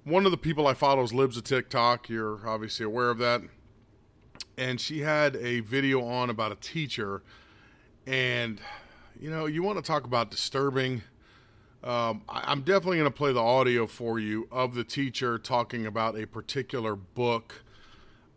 one 0.04 0.26
of 0.26 0.32
the 0.32 0.38
people 0.38 0.68
I 0.68 0.74
follow 0.74 1.04
is 1.04 1.14
Libs 1.14 1.38
of 1.38 1.44
TikTok. 1.44 2.10
You're 2.10 2.48
obviously 2.48 2.86
aware 2.86 3.10
of 3.10 3.18
that. 3.20 3.42
And 4.58 4.80
she 4.80 5.00
had 5.00 5.36
a 5.38 5.62
video 5.62 6.06
on 6.06 6.30
about 6.30 6.52
a 6.52 6.56
teacher, 6.56 7.24
and 8.06 8.62
you 9.20 9.30
know, 9.30 9.46
you 9.46 9.64
want 9.64 9.78
to 9.78 9.84
talk 9.84 10.06
about 10.06 10.30
disturbing. 10.30 11.02
Um, 11.84 12.22
I, 12.30 12.44
I'm 12.46 12.62
definitely 12.62 12.98
going 12.98 13.12
to 13.12 13.18
play 13.18 13.34
the 13.34 13.42
audio 13.42 13.88
for 13.88 14.20
you 14.20 14.48
of 14.52 14.76
the 14.76 14.84
teacher 14.84 15.40
talking 15.40 15.86
about 15.86 16.18
a 16.18 16.28
particular 16.28 16.96
book 16.96 17.63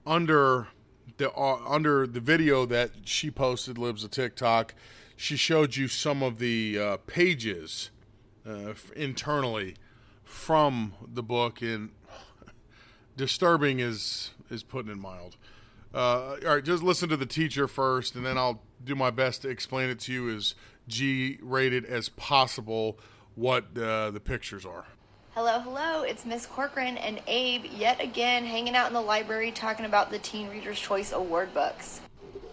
under 0.06 0.68
the 1.16 1.32
uh, 1.32 1.58
under 1.66 2.06
the 2.06 2.20
video 2.20 2.66
that 2.66 2.90
she 3.04 3.30
posted. 3.30 3.78
Libs 3.78 4.04
of 4.04 4.10
TikTok. 4.10 4.74
She 5.16 5.36
showed 5.36 5.76
you 5.76 5.88
some 5.88 6.22
of 6.22 6.38
the 6.38 6.78
uh, 6.78 6.96
pages 7.06 7.90
uh, 8.46 8.74
internally 8.94 9.76
from 10.22 10.92
the 11.06 11.22
book, 11.22 11.62
and 11.62 11.90
disturbing 13.16 13.80
is 13.80 14.32
is 14.50 14.62
putting 14.62 14.92
it 14.92 14.98
mild. 14.98 15.36
Uh, 15.94 16.36
all 16.44 16.54
right, 16.54 16.64
just 16.64 16.82
listen 16.82 17.08
to 17.08 17.16
the 17.16 17.26
teacher 17.26 17.66
first, 17.66 18.14
and 18.14 18.26
then 18.26 18.36
I'll 18.36 18.62
do 18.84 18.94
my 18.94 19.10
best 19.10 19.42
to 19.42 19.48
explain 19.48 19.88
it 19.88 19.98
to 20.00 20.12
you 20.12 20.34
as 20.36 20.54
G 20.86 21.38
rated 21.40 21.86
as 21.86 22.10
possible 22.10 22.98
what 23.34 23.76
uh, 23.78 24.10
the 24.10 24.20
pictures 24.20 24.66
are. 24.66 24.86
Hello, 25.36 25.60
hello, 25.60 26.00
it's 26.00 26.24
Miss 26.24 26.46
Corcoran 26.46 26.96
and 26.96 27.20
Abe 27.26 27.66
yet 27.66 28.00
again 28.00 28.46
hanging 28.46 28.74
out 28.74 28.86
in 28.88 28.94
the 28.94 29.02
library 29.02 29.50
talking 29.50 29.84
about 29.84 30.10
the 30.10 30.18
Teen 30.18 30.48
Reader's 30.48 30.80
Choice 30.80 31.12
Award 31.12 31.52
books. 31.52 32.00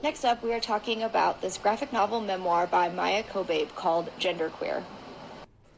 Next 0.03 0.25
up, 0.25 0.43
we 0.43 0.53
are 0.53 0.59
talking 0.59 1.01
about 1.01 1.41
this 1.41 1.57
graphic 1.57 1.93
novel 1.93 2.19
memoir 2.19 2.67
by 2.67 2.89
Maia 2.89 3.23
Kobabe 3.23 3.73
called 3.73 4.09
Genderqueer. 4.19 4.83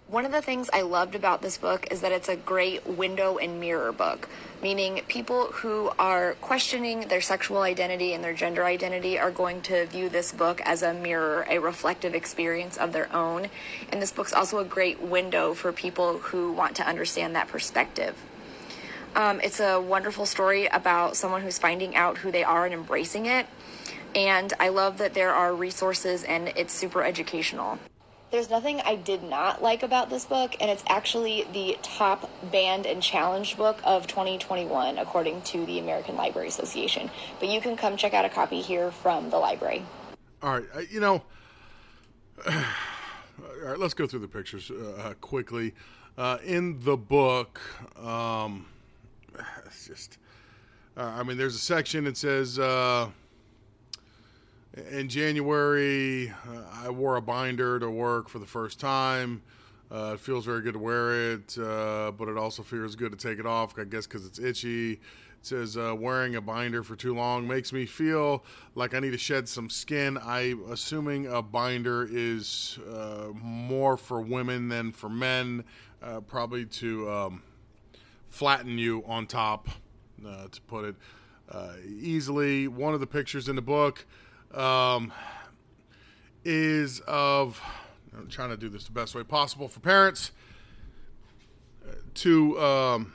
One 0.08 0.24
of 0.24 0.32
the 0.32 0.42
things 0.42 0.70
I 0.72 0.82
loved 0.82 1.16
about 1.16 1.42
this 1.42 1.58
book 1.58 1.88
is 1.90 2.02
that 2.02 2.12
it's 2.12 2.30
a 2.30 2.36
great 2.36 2.86
window 2.86 3.40
and 3.40 3.60
mirror 3.60 3.92
book, 3.92 4.30
meaning 4.62 5.02
people 5.08 5.48
who 5.48 5.92
are 5.98 6.36
questioning 6.42 7.08
their 7.08 7.22
sexual 7.22 7.64
identity 7.64 8.14
and 8.14 8.24
their 8.24 8.36
gender 8.36 8.64
identity 8.66 9.18
are 9.18 9.32
going 9.32 9.64
to 9.64 9.88
view 9.88 10.08
this 10.10 10.32
book 10.32 10.62
as 10.62 10.84
a 10.84 10.94
mirror, 10.94 11.48
a 11.50 11.58
reflective 11.58 12.14
experience 12.14 12.78
of 12.78 12.94
their 12.94 13.12
own. 13.16 13.50
And 13.92 14.00
this 14.00 14.12
book's 14.12 14.32
also 14.32 14.60
a 14.60 14.64
great 14.64 15.02
window 15.02 15.56
for 15.56 15.74
people 15.74 16.20
who 16.20 16.52
want 16.52 16.76
to 16.76 16.88
understand 16.88 17.36
that 17.36 17.48
perspective. 17.48 18.16
Um, 19.16 19.42
it's 19.42 19.60
a 19.60 19.82
wonderful 19.82 20.28
story 20.28 20.68
about 20.68 21.18
someone 21.18 21.42
who's 21.42 21.58
finding 21.58 21.96
out 21.96 22.20
who 22.20 22.32
they 22.32 22.44
are 22.44 22.66
and 22.66 22.76
embracing 22.76 23.26
it. 23.26 23.48
And 24.14 24.54
I 24.60 24.70
love 24.70 25.00
that 25.00 25.16
there 25.16 25.34
are 25.34 25.56
resources 25.56 26.24
and 26.24 26.50
it's 26.50 26.74
super 26.74 27.04
educational. 27.04 27.80
There's 28.32 28.50
nothing 28.50 28.82
I 28.82 28.96
did 28.96 29.24
not 29.24 29.62
like 29.62 29.84
about 29.84 30.10
this 30.10 30.26
book, 30.26 30.56
and 30.60 30.70
it's 30.70 30.84
actually 30.88 31.46
the 31.54 31.78
top 31.84 32.30
banned 32.52 32.86
and 32.86 33.02
challenged 33.02 33.56
book 33.56 33.80
of 33.84 34.08
2021, 34.08 34.98
according 34.98 35.42
to 35.44 35.66
the 35.66 35.80
American 35.80 36.16
Library 36.16 36.48
Association. 36.48 37.12
But 37.40 37.50
you 37.50 37.62
can 37.62 37.78
come 37.78 37.98
check 37.98 38.14
out 38.14 38.26
a 38.26 38.30
copy 38.30 38.62
here 38.62 38.92
from 38.92 39.30
the 39.30 39.38
library. 39.38 39.86
All 40.42 40.54
right, 40.54 40.66
uh, 40.76 40.82
you 40.90 41.00
know, 41.00 41.24
all 42.48 42.54
right, 43.64 43.80
let's 43.80 43.94
go 43.94 44.08
through 44.08 44.20
the 44.20 44.28
pictures 44.28 44.72
uh, 44.72 45.14
quickly. 45.22 45.74
Uh, 46.18 46.40
in 46.44 46.80
the 46.84 46.98
book, 46.98 47.62
um, 48.04 48.66
it's 49.68 49.86
just, 49.88 50.18
uh, 50.98 51.04
I 51.04 51.22
mean, 51.22 51.38
there's 51.38 51.56
a 51.56 51.60
section 51.60 52.06
that 52.06 52.18
says, 52.18 52.58
uh, 52.58 53.08
in 54.92 55.08
January, 55.08 56.30
uh, 56.30 56.64
I 56.84 56.90
wore 56.90 57.16
a 57.16 57.22
binder 57.22 57.80
to 57.80 57.90
work 57.90 58.30
for 58.30 58.40
the 58.40 58.46
first 58.46 58.80
time. 58.80 59.42
Uh, 59.92 60.12
it 60.16 60.20
feels 60.20 60.46
very 60.46 60.62
good 60.62 60.74
to 60.74 60.80
wear 60.80 61.34
it, 61.34 61.58
uh, 61.58 62.12
but 62.12 62.28
it 62.28 62.38
also 62.38 62.64
feels 62.64 62.96
good 62.96 63.12
to 63.12 63.18
take 63.18 63.40
it 63.40 63.46
off, 63.46 63.78
I 63.80 63.84
guess, 63.84 64.08
because 64.08 64.26
it's 64.26 64.40
itchy. 64.40 64.94
It 64.94 65.00
says 65.44 65.78
uh, 65.78 65.96
wearing 65.96 66.36
a 66.36 66.42
binder 66.42 66.84
for 66.84 66.96
too 66.96 67.14
long 67.14 67.48
makes 67.48 67.72
me 67.72 67.86
feel 67.86 68.44
like 68.74 68.94
I 68.94 69.00
need 69.00 69.12
to 69.12 69.18
shed 69.18 69.48
some 69.48 69.70
skin. 69.70 70.18
I'm 70.18 70.64
assuming 70.72 71.28
a 71.28 71.42
binder 71.42 72.08
is 72.12 72.80
uh, 72.92 73.28
more 73.34 73.96
for 73.96 74.20
women 74.20 74.70
than 74.70 74.92
for 74.92 75.08
men, 75.08 75.64
uh, 76.02 76.22
probably 76.22 76.66
to 76.66 77.10
um, 77.10 77.44
flatten 78.28 78.78
you 78.78 79.04
on 79.06 79.28
top, 79.28 79.70
to 80.22 80.62
put 80.68 80.86
it 80.86 80.96
easily. 81.88 82.68
One 82.68 82.96
of 82.96 83.00
the 83.00 83.08
pictures 83.08 83.48
in 83.48 83.56
the 83.56 83.62
book 83.62 84.06
um, 84.56 85.12
is 86.44 87.02
of 87.02 87.62
I'm 88.18 88.28
trying 88.30 88.50
to 88.50 88.58
do 88.58 88.70
this 88.70 88.86
the 88.86 88.92
best 88.92 89.16
way 89.16 89.24
possible 89.24 89.68
for 89.68 89.80
parents 89.80 90.32
to 92.16 92.60
um, 92.60 93.14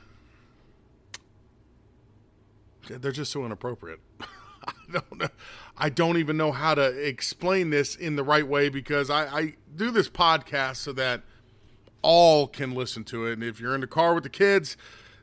they're 2.87 3.11
just 3.11 3.31
so 3.31 3.45
inappropriate. 3.45 3.99
I 4.21 4.73
don't 4.91 5.19
know. 5.19 5.27
I 5.77 5.89
don't 5.89 6.17
even 6.17 6.37
know 6.37 6.51
how 6.51 6.75
to 6.75 6.85
explain 6.85 7.71
this 7.71 7.95
in 7.95 8.15
the 8.15 8.23
right 8.23 8.47
way 8.47 8.69
because 8.69 9.09
I, 9.09 9.25
I 9.25 9.53
do 9.75 9.89
this 9.91 10.09
podcast 10.09 10.77
so 10.77 10.93
that 10.93 11.23
all 12.01 12.47
can 12.47 12.71
listen 12.71 13.03
to 13.05 13.25
it. 13.25 13.33
And 13.33 13.43
if 13.43 13.59
you're 13.59 13.73
in 13.73 13.81
the 13.81 13.87
car 13.87 14.13
with 14.13 14.23
the 14.23 14.29
kids, 14.29 14.77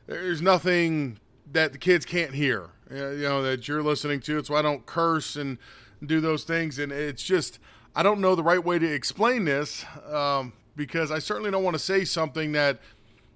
there's 0.07 0.41
nothing 0.41 1.19
that 1.51 1.71
the 1.71 1.77
kids 1.77 2.05
can't 2.05 2.33
hear. 2.33 2.71
You 2.91 3.21
know 3.21 3.43
that 3.43 3.67
you're 3.67 3.83
listening 3.83 4.19
to. 4.21 4.37
It's 4.37 4.49
why 4.49 4.59
I 4.59 4.61
don't 4.63 4.85
curse 4.85 5.35
and 5.35 5.57
do 6.05 6.21
those 6.21 6.43
things. 6.43 6.79
And 6.79 6.91
it's 6.91 7.23
just, 7.23 7.59
I 7.95 8.03
don't 8.03 8.21
know 8.21 8.35
the 8.35 8.43
right 8.43 8.63
way 8.63 8.79
to 8.79 8.91
explain 8.91 9.45
this 9.45 9.85
um, 10.11 10.53
because 10.75 11.11
I 11.11 11.19
certainly 11.19 11.51
don't 11.51 11.63
want 11.63 11.75
to 11.75 11.79
say 11.79 12.05
something 12.05 12.51
that 12.53 12.79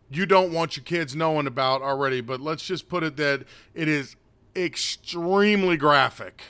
you 0.10 0.26
don't 0.26 0.52
want 0.52 0.78
your 0.78 0.84
kids 0.84 1.16
knowing 1.16 1.48
about 1.48 1.82
already. 1.82 2.22
But 2.22 2.40
let's 2.40 2.66
just 2.66 2.88
put 2.88 3.04
it 3.04 3.18
that 3.18 3.46
it 3.74 3.88
is 3.88 4.16
extremely 4.56 5.78
graphic. 5.78 6.44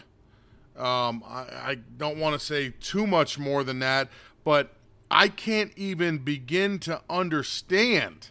Um, 0.77 1.23
I, 1.27 1.45
I 1.71 1.77
don't 1.97 2.17
want 2.17 2.39
to 2.39 2.45
say 2.45 2.73
too 2.79 3.05
much 3.05 3.37
more 3.37 3.63
than 3.63 3.79
that, 3.79 4.09
but 4.43 4.73
I 5.11 5.27
can't 5.27 5.71
even 5.77 6.17
begin 6.17 6.79
to 6.79 7.01
understand 7.09 8.29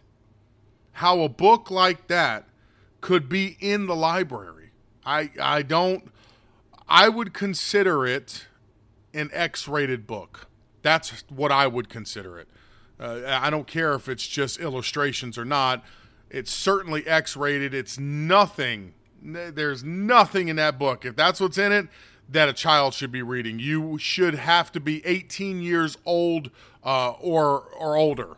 how 0.92 1.20
a 1.20 1.28
book 1.28 1.70
like 1.70 2.08
that 2.08 2.48
could 3.00 3.28
be 3.28 3.56
in 3.60 3.86
the 3.86 3.94
library. 3.94 4.70
I 5.06 5.30
I 5.40 5.62
don't 5.62 6.12
I 6.88 7.08
would 7.08 7.32
consider 7.32 8.06
it 8.06 8.46
an 9.14 9.30
X 9.32 9.68
rated 9.68 10.06
book. 10.06 10.48
That's 10.82 11.24
what 11.28 11.52
I 11.52 11.66
would 11.66 11.88
consider 11.88 12.38
it. 12.38 12.48
Uh, 12.98 13.22
I 13.26 13.50
don't 13.50 13.66
care 13.66 13.94
if 13.94 14.08
it's 14.08 14.26
just 14.26 14.60
illustrations 14.60 15.38
or 15.38 15.44
not. 15.44 15.84
It's 16.30 16.52
certainly 16.52 17.06
X 17.06 17.36
rated. 17.36 17.74
It's 17.74 17.98
nothing. 17.98 18.94
There's 19.22 19.84
nothing 19.84 20.48
in 20.48 20.56
that 20.56 20.78
book. 20.78 21.04
If 21.04 21.14
that's 21.14 21.40
what's 21.40 21.58
in 21.58 21.72
it, 21.72 21.88
that 22.28 22.48
a 22.48 22.52
child 22.52 22.94
should 22.94 23.12
be 23.12 23.22
reading. 23.22 23.58
You 23.58 23.98
should 23.98 24.34
have 24.34 24.72
to 24.72 24.80
be 24.80 25.04
18 25.04 25.60
years 25.60 25.98
old 26.04 26.50
uh, 26.84 27.10
or 27.12 27.60
or 27.78 27.96
older, 27.96 28.36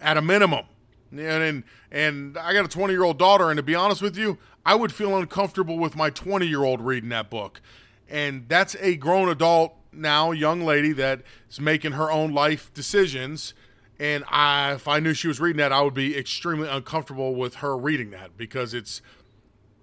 at 0.00 0.16
a 0.16 0.22
minimum. 0.22 0.66
And, 1.10 1.20
and 1.20 1.64
and 1.90 2.38
I 2.38 2.52
got 2.52 2.64
a 2.64 2.68
20 2.68 2.92
year 2.92 3.04
old 3.04 3.18
daughter, 3.18 3.50
and 3.50 3.56
to 3.56 3.62
be 3.62 3.74
honest 3.74 4.02
with 4.02 4.16
you, 4.16 4.38
I 4.66 4.74
would 4.74 4.92
feel 4.92 5.16
uncomfortable 5.16 5.78
with 5.78 5.96
my 5.96 6.10
20 6.10 6.46
year 6.46 6.64
old 6.64 6.80
reading 6.80 7.10
that 7.10 7.30
book 7.30 7.60
and 8.08 8.48
that's 8.48 8.76
a 8.80 8.96
grown 8.96 9.28
adult 9.28 9.74
now, 9.92 10.32
young 10.32 10.60
lady 10.60 10.92
that 10.92 11.22
is 11.50 11.60
making 11.60 11.92
her 11.92 12.10
own 12.10 12.32
life 12.32 12.72
decisions. 12.74 13.54
And 13.98 14.24
I, 14.28 14.72
if 14.72 14.88
I 14.88 14.98
knew 14.98 15.14
she 15.14 15.28
was 15.28 15.40
reading 15.40 15.58
that, 15.58 15.72
I 15.72 15.82
would 15.82 15.94
be 15.94 16.16
extremely 16.16 16.68
uncomfortable 16.68 17.34
with 17.34 17.56
her 17.56 17.76
reading 17.76 18.10
that 18.10 18.36
because 18.36 18.74
it's 18.74 19.00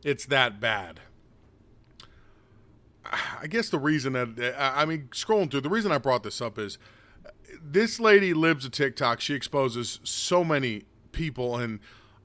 it's 0.03 0.25
that 0.25 0.59
bad. 0.59 0.99
I 3.41 3.47
guess 3.47 3.69
the 3.69 3.79
reason 3.79 4.13
that 4.13 4.55
I 4.57 4.85
mean, 4.85 5.09
scrolling 5.11 5.49
through, 5.49 5.61
the 5.61 5.69
reason 5.69 5.91
I 5.91 5.97
brought 5.97 6.23
this 6.23 6.41
up 6.41 6.59
is 6.59 6.77
this 7.61 7.99
lady 7.99 8.33
Libs 8.33 8.65
of 8.65 8.71
TikTok. 8.71 9.21
She 9.21 9.33
exposes 9.33 9.99
so 10.03 10.43
many 10.43 10.83
people, 11.11 11.57
and 11.57 11.79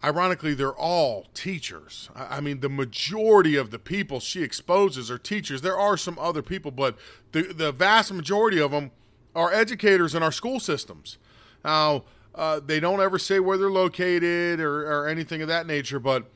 ironically, 0.06 0.54
they're 0.54 0.74
all 0.74 1.26
teachers. 1.34 2.08
I 2.14 2.40
mean, 2.40 2.60
the 2.60 2.68
majority 2.68 3.56
of 3.56 3.72
the 3.72 3.78
people 3.78 4.20
she 4.20 4.42
exposes 4.42 5.10
are 5.10 5.18
teachers. 5.18 5.62
There 5.62 5.76
are 5.76 5.96
some 5.96 6.16
other 6.18 6.42
people, 6.42 6.70
but 6.70 6.96
the, 7.32 7.42
the 7.42 7.72
vast 7.72 8.12
majority 8.12 8.60
of 8.60 8.70
them 8.70 8.92
are 9.34 9.52
educators 9.52 10.14
in 10.14 10.22
our 10.22 10.30
school 10.30 10.60
systems. 10.60 11.18
Now, 11.64 12.04
uh, 12.36 12.60
they 12.64 12.78
don't 12.78 13.00
ever 13.00 13.18
say 13.18 13.40
where 13.40 13.58
they're 13.58 13.70
located 13.70 14.60
or, 14.60 14.86
or 14.86 15.08
anything 15.08 15.42
of 15.42 15.48
that 15.48 15.66
nature, 15.66 15.98
but 15.98 16.30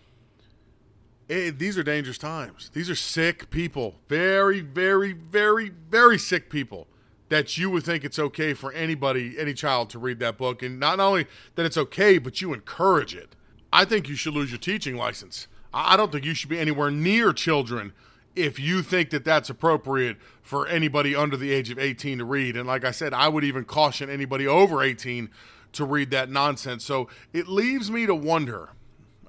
it, 1.29 1.61
these 1.61 1.79
are 1.79 1.85
dangerous 1.85 2.19
times. 2.19 2.71
These 2.75 2.91
are 2.91 2.97
sick 2.97 3.51
people, 3.51 3.95
very, 4.09 4.61
very, 4.61 5.13
very, 5.13 5.69
very 5.69 6.19
sick 6.19 6.51
people 6.51 6.89
that 7.29 7.57
you 7.57 7.71
would 7.71 7.85
think 7.85 8.03
it's 8.03 8.19
okay 8.19 8.53
for 8.53 8.73
anybody, 8.73 9.37
any 9.39 9.55
child 9.55 9.91
to 9.91 9.99
read 10.01 10.19
that 10.19 10.37
book. 10.37 10.61
And 10.61 10.81
not 10.81 10.99
only 10.99 11.27
that 11.55 11.65
it's 11.65 11.77
okay, 11.77 12.19
but 12.19 12.41
you 12.41 12.53
encourage 12.53 13.15
it. 13.15 13.37
I 13.73 13.85
think 13.85 14.09
you 14.09 14.17
should 14.17 14.35
lose 14.35 14.51
your 14.51 14.59
teaching 14.59 14.97
license. 14.97 15.47
I 15.73 15.97
don't 15.97 16.11
think 16.11 16.25
you 16.25 16.35
should 16.35 16.51
be 16.51 16.59
anywhere 16.59 16.91
near 16.91 17.33
children 17.33 17.93
if 18.35 18.59
you 18.59 18.83
think 18.83 19.11
that 19.11 19.25
that's 19.25 19.51
appropriate 19.51 20.17
for 20.43 20.67
anybody 20.67 21.15
under 21.15 21.37
the 21.37 21.53
age 21.53 21.71
of 21.71 21.79
18 21.79 22.19
to 22.19 22.25
read. 22.25 22.57
And 22.57 22.67
like 22.67 22.85
I 22.85 22.91
said, 22.91 23.13
I 23.13 23.29
would 23.29 23.45
even 23.45 23.65
caution 23.65 24.11
anybody 24.11 24.47
over 24.47 24.83
18 24.83 25.31
to 25.73 25.85
read 25.85 26.11
that 26.11 26.31
nonsense. 26.31 26.85
So 26.85 27.09
it 27.33 27.47
leaves 27.47 27.91
me 27.91 28.07
to 28.07 28.15
wonder 28.15 28.71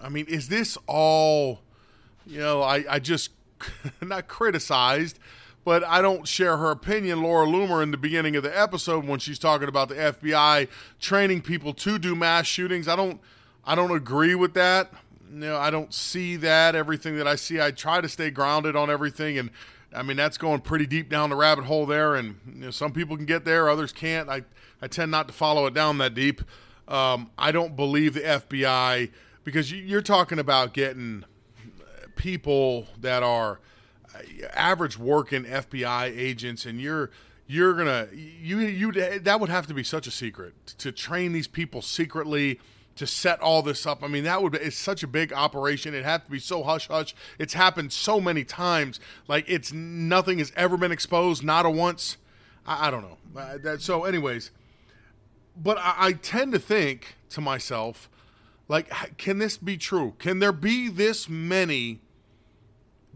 I 0.03 0.09
mean, 0.09 0.25
is 0.27 0.49
this 0.49 0.77
all, 0.87 1.61
you 2.25 2.39
know, 2.39 2.61
I, 2.61 2.83
I 2.89 2.99
just 2.99 3.31
not 4.01 4.27
criticized, 4.27 5.19
but 5.63 5.83
I 5.83 6.01
don't 6.01 6.27
share 6.27 6.57
her 6.57 6.71
opinion. 6.71 7.21
Laura 7.21 7.45
Loomer 7.45 7.83
in 7.83 7.91
the 7.91 7.97
beginning 7.97 8.35
of 8.35 8.43
the 8.43 8.59
episode 8.59 9.05
when 9.05 9.19
she's 9.19 9.37
talking 9.37 9.67
about 9.67 9.89
the 9.89 9.95
FBI 9.95 10.67
training 10.99 11.41
people 11.41 11.73
to 11.73 11.99
do 11.99 12.15
mass 12.15 12.47
shootings. 12.47 12.87
I 12.87 12.95
don't 12.95 13.21
I 13.65 13.75
don't 13.75 13.91
agree 13.91 14.35
with 14.35 14.53
that. 14.55 14.91
No, 15.29 15.57
I 15.57 15.69
don't 15.69 15.93
see 15.93 16.35
that. 16.37 16.75
Everything 16.75 17.15
that 17.17 17.27
I 17.27 17.35
see, 17.35 17.61
I 17.61 17.71
try 17.71 18.01
to 18.01 18.09
stay 18.09 18.29
grounded 18.31 18.75
on 18.75 18.89
everything 18.89 19.37
and 19.37 19.49
I 19.93 20.03
mean 20.03 20.17
that's 20.17 20.37
going 20.37 20.61
pretty 20.61 20.87
deep 20.87 21.09
down 21.09 21.29
the 21.29 21.35
rabbit 21.35 21.65
hole 21.65 21.85
there 21.85 22.15
and 22.15 22.39
you 22.47 22.65
know, 22.65 22.71
some 22.71 22.91
people 22.91 23.15
can 23.15 23.25
get 23.25 23.45
there, 23.45 23.69
others 23.69 23.91
can't. 23.91 24.29
I 24.29 24.43
I 24.81 24.87
tend 24.87 25.11
not 25.11 25.27
to 25.27 25.33
follow 25.33 25.65
it 25.67 25.73
down 25.73 25.99
that 25.99 26.13
deep. 26.13 26.41
Um, 26.87 27.31
I 27.37 27.51
don't 27.51 27.75
believe 27.75 28.15
the 28.15 28.21
FBI 28.21 29.11
because 29.43 29.71
you're 29.71 30.01
talking 30.01 30.39
about 30.39 30.73
getting 30.73 31.23
people 32.15 32.87
that 32.99 33.23
are 33.23 33.59
average 34.53 34.97
working 34.97 35.43
FBI 35.43 36.05
agents, 36.17 36.65
and 36.65 36.79
you're 36.81 37.11
you're 37.47 37.73
gonna 37.73 38.07
you 38.13 38.59
you 38.59 38.91
that 38.91 39.39
would 39.39 39.49
have 39.49 39.67
to 39.67 39.73
be 39.73 39.83
such 39.83 40.07
a 40.07 40.11
secret 40.11 40.53
to 40.77 40.91
train 40.91 41.33
these 41.33 41.47
people 41.47 41.81
secretly 41.81 42.59
to 42.95 43.07
set 43.07 43.39
all 43.39 43.61
this 43.61 43.85
up. 43.85 44.03
I 44.03 44.07
mean, 44.07 44.23
that 44.25 44.43
would 44.43 44.51
be 44.53 44.59
it's 44.59 44.77
such 44.77 45.03
a 45.03 45.07
big 45.07 45.33
operation. 45.33 45.93
It 45.93 46.03
have 46.03 46.25
to 46.25 46.31
be 46.31 46.39
so 46.39 46.63
hush 46.63 46.87
hush. 46.87 47.15
It's 47.39 47.53
happened 47.53 47.93
so 47.93 48.19
many 48.19 48.43
times. 48.43 48.99
Like 49.27 49.45
it's 49.47 49.71
nothing 49.71 50.39
has 50.39 50.51
ever 50.55 50.77
been 50.77 50.91
exposed, 50.91 51.43
not 51.43 51.65
a 51.65 51.69
once. 51.69 52.17
I, 52.65 52.87
I 52.87 52.91
don't 52.91 53.03
know. 53.03 53.17
Uh, 53.35 53.57
that, 53.63 53.81
so, 53.81 54.03
anyways, 54.03 54.51
but 55.55 55.77
I, 55.77 55.95
I 55.97 56.13
tend 56.13 56.51
to 56.53 56.59
think 56.59 57.15
to 57.29 57.41
myself, 57.41 58.09
like, 58.67 59.17
can 59.17 59.39
this 59.39 59.57
be 59.57 59.77
true? 59.77 60.15
Can 60.19 60.39
there 60.39 60.51
be 60.51 60.89
this 60.89 61.29
many? 61.29 62.01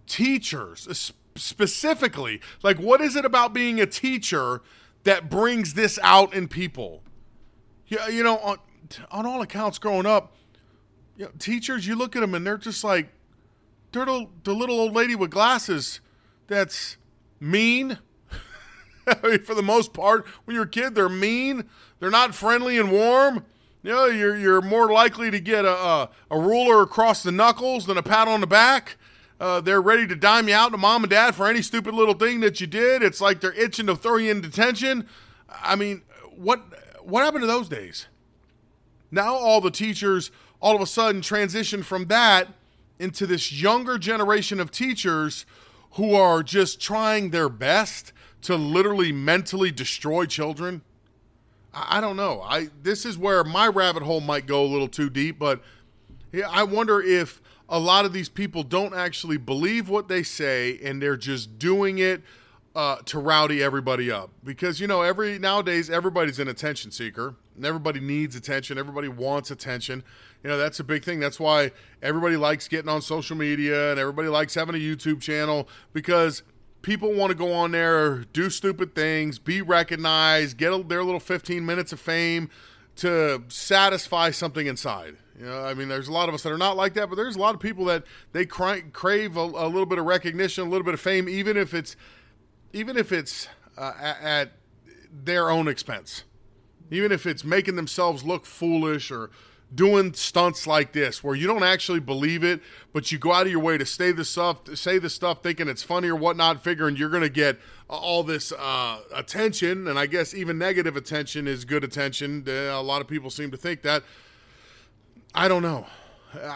teachers 0.07 1.13
specifically 1.35 2.39
like 2.63 2.77
what 2.77 3.01
is 3.01 3.15
it 3.15 3.25
about 3.25 3.53
being 3.53 3.81
a 3.81 3.85
teacher 3.85 4.61
that 5.03 5.29
brings 5.29 5.73
this 5.73 5.99
out 6.01 6.33
in 6.33 6.47
people 6.47 7.03
you, 7.87 7.97
you 8.09 8.23
know 8.23 8.37
on, 8.37 8.57
on 9.11 9.25
all 9.25 9.41
accounts 9.41 9.77
growing 9.77 10.05
up 10.05 10.35
you 11.17 11.25
know, 11.25 11.31
teachers 11.39 11.87
you 11.87 11.95
look 11.95 12.15
at 12.15 12.19
them 12.19 12.33
and 12.33 12.45
they're 12.45 12.57
just 12.57 12.83
like 12.83 13.09
they're 13.91 14.05
the, 14.05 14.27
little 14.45 14.79
old 14.79 14.93
lady 14.93 15.15
with 15.15 15.31
glasses 15.31 16.01
that's 16.47 16.97
mean 17.39 17.97
I 19.07 19.27
mean, 19.27 19.39
for 19.43 19.55
the 19.55 19.63
most 19.63 19.93
part 19.93 20.25
when 20.45 20.55
you're 20.55 20.65
a 20.65 20.69
kid 20.69 20.95
they're 20.95 21.09
mean 21.09 21.69
they're 21.99 22.11
not 22.11 22.35
friendly 22.35 22.77
and 22.77 22.91
warm 22.91 23.45
you 23.83 23.91
know, 23.91 24.05
you're, 24.07 24.35
you're 24.35 24.61
more 24.61 24.91
likely 24.91 25.29
to 25.29 25.39
get 25.39 25.63
a, 25.63 25.69
a, 25.69 26.09
a 26.31 26.39
ruler 26.39 26.81
across 26.81 27.21
the 27.21 27.31
knuckles 27.31 27.85
than 27.85 27.97
a 27.97 28.03
pat 28.03 28.27
on 28.27 28.41
the 28.41 28.47
back 28.47 28.97
uh, 29.39 29.59
they're 29.61 29.81
ready 29.81 30.07
to 30.07 30.15
dime 30.15 30.47
you 30.47 30.55
out 30.55 30.71
to 30.71 30.77
mom 30.77 31.03
and 31.03 31.09
dad 31.09 31.35
for 31.35 31.47
any 31.47 31.61
stupid 31.61 31.93
little 31.93 32.13
thing 32.13 32.39
that 32.39 32.61
you 32.61 32.67
did. 32.67 33.03
It's 33.03 33.19
like 33.19 33.41
they're 33.41 33.53
itching 33.53 33.87
to 33.87 33.95
throw 33.95 34.17
you 34.17 34.31
in 34.31 34.41
detention. 34.41 35.07
I 35.49 35.75
mean, 35.75 36.03
what 36.35 36.63
what 37.03 37.23
happened 37.23 37.41
to 37.43 37.47
those 37.47 37.67
days? 37.67 38.07
Now 39.15 39.33
all 39.33 39.61
the 39.61 39.71
teachers 39.71 40.29
all 40.59 40.75
of 40.75 40.81
a 40.81 40.85
sudden 40.85 41.21
transition 41.21 41.83
from 41.83 42.05
that 42.07 42.49
into 42.99 43.25
this 43.25 43.51
younger 43.51 43.97
generation 43.97 44.59
of 44.59 44.71
teachers 44.71 45.45
who 45.91 46.13
are 46.15 46.43
just 46.43 46.81
trying 46.81 47.29
their 47.29 47.47
best 47.47 48.11
to 48.41 48.55
literally 48.57 49.13
mentally 49.13 49.71
destroy 49.71 50.25
children. 50.25 50.81
I, 51.73 51.97
I 51.97 52.01
don't 52.01 52.17
know. 52.17 52.41
I 52.41 52.67
this 52.83 53.05
is 53.05 53.17
where 53.17 53.43
my 53.45 53.67
rabbit 53.67 54.03
hole 54.03 54.19
might 54.21 54.47
go 54.47 54.63
a 54.63 54.67
little 54.67 54.89
too 54.89 55.09
deep, 55.09 55.39
but 55.39 55.61
I 56.47 56.63
wonder 56.63 57.01
if 57.01 57.41
a 57.69 57.79
lot 57.79 58.03
of 58.03 58.11
these 58.11 58.27
people 58.27 58.63
don't 58.63 58.93
actually 58.93 59.37
believe 59.37 59.87
what 59.87 60.09
they 60.09 60.23
say 60.23 60.77
and 60.83 61.01
they're 61.01 61.15
just 61.15 61.57
doing 61.57 61.99
it 61.99 62.21
uh, 62.75 62.97
to 63.05 63.19
rowdy 63.19 63.63
everybody 63.63 64.11
up 64.11 64.29
because 64.43 64.81
you 64.81 64.87
know 64.87 65.01
every 65.01 65.39
nowadays 65.39 65.89
everybody's 65.89 66.39
an 66.39 66.49
attention 66.49 66.91
seeker 66.91 67.35
and 67.55 67.65
everybody 67.65 67.99
needs 67.99 68.35
attention. 68.35 68.77
Everybody 68.77 69.07
wants 69.07 69.51
attention. 69.51 70.03
You 70.43 70.49
know 70.49 70.57
that's 70.57 70.79
a 70.79 70.83
big 70.83 71.03
thing. 71.03 71.19
That's 71.19 71.39
why 71.39 71.71
everybody 72.01 72.37
likes 72.37 72.67
getting 72.67 72.89
on 72.89 73.01
social 73.01 73.35
media 73.35 73.91
and 73.91 73.99
everybody 73.99 74.27
likes 74.27 74.53
having 74.53 74.75
a 74.75 74.77
youtube 74.77 75.21
channel 75.21 75.67
because 75.91 76.43
people 76.81 77.13
want 77.13 77.31
to 77.31 77.35
go 77.35 77.51
on 77.51 77.71
there 77.71 78.25
do 78.31 78.49
stupid 78.49 78.93
things 78.93 79.39
be 79.39 79.59
recognized 79.61 80.55
get 80.55 80.71
a, 80.71 80.83
their 80.83 81.03
little 81.03 81.19
15 81.19 81.65
minutes 81.65 81.91
of 81.91 81.99
fame 81.99 82.47
to 82.97 83.43
satisfy 83.49 84.31
something 84.31 84.67
inside. 84.67 85.17
You 85.37 85.45
know, 85.45 85.65
I 85.65 85.73
mean, 85.73 85.89
there's 85.89 86.07
a 86.07 86.13
lot 86.13 86.29
of 86.29 86.35
us 86.35 86.43
that 86.43 86.51
are 86.51 86.57
not 86.57 86.77
like 86.77 86.93
that, 86.93 87.09
but 87.09 87.15
there's 87.15 87.35
a 87.35 87.39
lot 87.39 87.53
of 87.53 87.59
people 87.59 87.85
that 87.85 88.03
they 88.31 88.45
crave 88.45 89.35
a, 89.37 89.41
a, 89.41 89.67
little 89.67 89.85
bit 89.85 89.99
of 89.99 90.05
recognition, 90.05 90.65
a 90.65 90.69
little 90.69 90.85
bit 90.85 90.93
of 90.93 91.01
fame, 91.01 91.27
even 91.27 91.57
if 91.57 91.73
it's 91.73 91.95
even 92.71 92.97
if 92.97 93.11
it's 93.11 93.47
uh, 93.77 93.93
at, 93.99 94.21
at 94.21 94.51
their 95.11 95.49
own 95.49 95.67
expense, 95.67 96.23
even 96.91 97.11
if 97.11 97.25
it's 97.25 97.43
making 97.43 97.75
themselves 97.75 98.23
look 98.23 98.45
foolish 98.45 99.11
or 99.11 99.29
doing 99.73 100.13
stunts 100.13 100.67
like 100.67 100.93
this 100.93 101.23
where 101.23 101.35
you 101.35 101.47
don't 101.47 101.63
actually 101.63 101.99
believe 101.99 102.43
it, 102.43 102.61
but 102.93 103.11
you 103.11 103.17
go 103.17 103.31
out 103.31 103.45
of 103.45 103.51
your 103.51 103.61
way 103.61 103.77
to 103.77 103.85
say 103.85 104.11
the 104.11 104.23
stuff, 104.23 104.75
say 104.75 104.97
the 104.97 105.09
stuff, 105.09 105.41
thinking 105.41 105.67
it's 105.67 105.83
funny 105.83 106.07
or 106.07 106.15
whatnot, 106.15 106.63
figuring 106.63 106.95
you're 106.95 107.09
going 107.09 107.23
to 107.23 107.29
get 107.29 107.57
all 107.89 108.23
this 108.23 108.51
uh, 108.51 108.99
attention, 109.13 109.87
and 109.87 109.99
I 109.99 110.05
guess 110.05 110.33
even 110.33 110.57
negative 110.57 110.95
attention 110.95 111.47
is 111.47 111.65
good 111.65 111.83
attention. 111.83 112.43
A 112.47 112.81
lot 112.81 113.01
of 113.01 113.07
people 113.07 113.29
seem 113.29 113.51
to 113.51 113.57
think 113.57 113.81
that. 113.83 114.03
I 115.33 115.47
don't 115.49 115.61
know, 115.61 115.85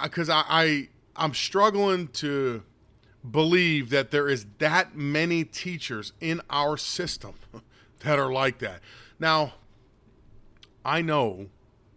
because 0.04 0.30
I, 0.30 0.44
I 0.48 0.88
I'm 1.16 1.34
struggling 1.34 2.08
to 2.08 2.64
believe 3.30 3.90
that 3.90 4.12
there 4.12 4.30
is 4.30 4.46
that 4.60 4.96
many 4.96 5.44
teachers 5.44 6.14
in 6.22 6.42
our 6.50 6.78
system 6.78 7.34
that 8.00 8.18
are 8.18 8.32
like 8.32 8.60
that. 8.60 8.80
Now, 9.20 9.54
I 10.90 11.04
know 11.04 11.50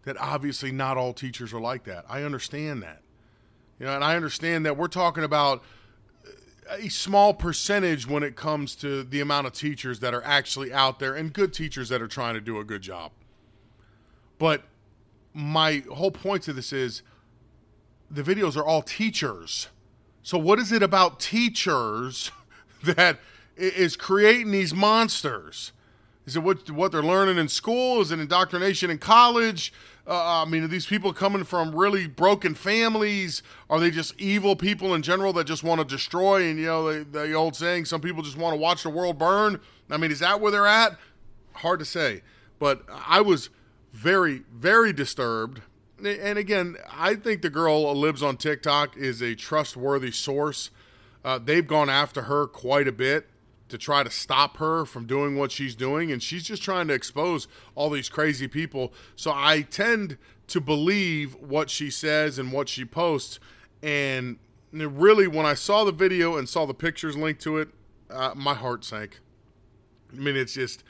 that 0.05 0.18
obviously 0.18 0.70
not 0.70 0.98
all 0.98 1.14
teachers 1.14 1.55
are 1.55 1.61
like 1.61 1.85
that. 1.85 2.05
I 2.11 2.24
understand 2.24 2.83
that. 2.83 3.00
You 3.78 3.87
know, 3.87 3.94
and 3.94 4.05
I 4.05 4.16
understand 4.16 4.66
that 4.66 4.76
we're 4.76 4.88
talking 4.88 5.24
about 5.24 5.62
a 6.68 6.90
small 6.90 7.33
percentage 7.33 8.07
when 8.07 8.22
it 8.22 8.37
comes 8.37 8.74
to 8.76 9.02
the 9.02 9.20
amount 9.20 9.46
of 9.46 9.55
teachers 9.55 10.00
that 10.00 10.12
are 10.12 10.22
actually 10.24 10.74
out 10.74 10.98
there 10.98 11.14
and 11.14 11.33
good 11.33 11.55
teachers 11.55 11.88
that 11.88 12.02
are 12.02 12.09
trying 12.09 12.35
to 12.35 12.40
do 12.40 12.59
a 12.59 12.64
good 12.64 12.83
job. 12.83 13.12
But 14.38 14.64
my 15.33 15.85
whole 15.90 16.11
point 16.11 16.42
to 16.42 16.52
this 16.52 16.70
is 16.70 17.02
the 18.11 18.22
videos 18.22 18.59
are 18.59 18.64
all 18.64 18.83
teachers. 18.83 19.68
So 20.22 20.37
what 20.37 20.59
is 20.59 20.70
it 20.70 20.83
about 20.83 21.18
teachers 21.18 22.31
that 22.85 23.20
is 23.57 23.96
creating 23.96 24.50
these 24.50 24.74
monsters? 24.74 25.72
Is 26.24 26.37
it 26.37 26.40
what 26.40 26.70
what 26.70 26.92
they're 26.92 27.02
learning 27.02 27.38
in 27.38 27.48
school? 27.48 28.00
Is 28.00 28.12
it 28.12 28.20
indoctrination 28.20 28.90
in 28.90 28.98
college? 28.98 29.72
Uh, 30.06 30.42
I 30.42 30.44
mean, 30.44 30.64
are 30.64 30.68
these 30.68 30.87
people 30.87 31.12
coming 31.12 31.44
from 31.44 31.74
really 31.74 32.06
broken 32.06 32.54
families? 32.54 33.42
Are 33.70 33.78
they 33.78 33.90
just 33.90 34.20
evil 34.20 34.56
people 34.56 34.94
in 34.94 35.02
general 35.02 35.32
that 35.35 35.44
just 35.44 35.62
want 35.62 35.80
to 35.80 35.85
destroy? 35.85 36.48
And 36.48 36.58
you 36.58 36.66
know, 36.66 36.92
the, 36.92 37.04
the 37.04 37.32
old 37.35 37.54
saying, 37.54 37.85
some 37.85 38.00
people 38.00 38.22
just 38.22 38.37
want 38.37 38.54
to 38.54 38.61
watch 38.61 38.82
the 38.82 38.90
world 38.90 39.18
burn. 39.18 39.61
I 39.90 39.96
mean, 39.96 40.11
is 40.11 40.18
that 40.20 40.40
where 40.40 40.50
they're 40.50 40.66
at? 40.66 40.96
Hard 41.54 41.78
to 41.80 41.85
say. 41.85 42.22
But 42.58 42.82
I 42.88 43.20
was 43.20 43.50
very, 43.92 44.42
very 44.52 44.92
disturbed. 44.92 45.62
And 46.04 46.37
again, 46.37 46.76
I 46.90 47.14
think 47.14 47.42
the 47.42 47.50
girl 47.50 47.94
Libs 47.96 48.22
of 48.22 48.38
TikTok 48.38 48.96
is 48.96 49.22
a 49.22 49.37
trustworthy 49.37 50.11
source. 50.11 50.70
Uh, 51.24 51.38
they've 51.38 51.66
gone 51.66 51.88
after 51.88 52.22
her 52.22 52.48
quite 52.48 52.88
a 52.88 52.92
bit 52.92 53.28
to 53.72 53.78
try 53.78 54.02
to 54.02 54.11
stop 54.11 54.58
her 54.58 54.85
from 54.85 55.06
doing 55.06 55.35
what 55.35 55.50
she's 55.50 55.74
doing, 55.74 56.12
and 56.12 56.22
she's 56.22 56.44
just 56.44 56.62
trying 56.62 56.88
to 56.88 56.94
expose 56.94 57.48
all 57.74 57.88
these 57.88 58.11
crazy 58.11 58.46
people. 58.46 58.92
So 59.16 59.32
I 59.35 59.62
tend 59.62 60.18
to 60.48 60.61
believe 60.61 61.35
what 61.37 61.70
she 61.70 61.90
says 61.90 62.38
and 62.38 62.52
what 62.52 62.68
she 62.68 62.85
posts. 62.85 63.40
And 63.82 64.37
really, 64.72 65.26
when 65.26 65.46
I 65.46 65.54
saw 65.54 65.85
the 65.85 65.92
video 65.92 66.37
and 66.37 66.46
saw 66.46 66.66
the 66.66 66.74
pictures 66.74 67.16
linked 67.16 67.40
to 67.44 67.56
it, 67.56 67.70
uh, 68.11 68.35
my 68.37 68.52
heart 68.52 68.85
sank. 68.85 69.20
I 70.12 70.16
mean, 70.16 70.37
it's 70.37 70.52
just 70.52 70.85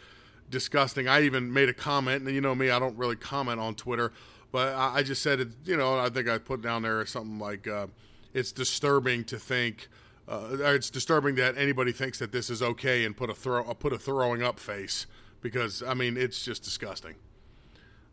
disgusting. 0.51 1.07
I 1.07 1.23
even 1.23 1.53
made 1.53 1.69
a 1.69 1.75
comment, 1.75 2.25
and 2.25 2.35
you 2.35 2.41
know 2.41 2.57
me, 2.57 2.69
I 2.69 2.81
don't 2.81 2.99
really 2.99 3.15
comment 3.15 3.61
on 3.61 3.77
Twitter, 3.77 4.13
but 4.51 4.75
I, 4.75 5.05
just 5.05 5.23
said 5.23 5.39
it. 5.39 5.49
You 5.65 5.77
know, 5.77 6.01
I 6.01 6.09
think 6.09 6.29
I 6.29 6.39
put 6.39 6.63
down 6.63 6.83
there 6.83 7.07
something 7.07 7.39
like, 7.39 7.69
uh, 7.69 7.87
"It's 8.35 8.51
disturbing 8.51 9.23
to 9.27 9.39
think." 9.39 9.89
Uh, 10.33 10.73
it's 10.73 10.89
disturbing 10.89 11.35
that 11.35 11.59
anybody 11.59 11.93
thinks 11.93 12.19
that 12.19 12.33
this 12.33 12.49
is 12.49 12.63
okay 12.63 13.05
and 13.05 13.15
put 13.15 13.29
a 13.29 13.35
throw 13.35 13.63
put 13.75 13.93
a 13.93 13.99
throwing 13.99 14.43
up 14.43 14.59
face 14.59 15.07
because 15.43 15.83
I 15.83 15.93
mean 15.93 16.17
it's 16.17 16.43
just 16.43 16.63
disgusting. 16.63 17.17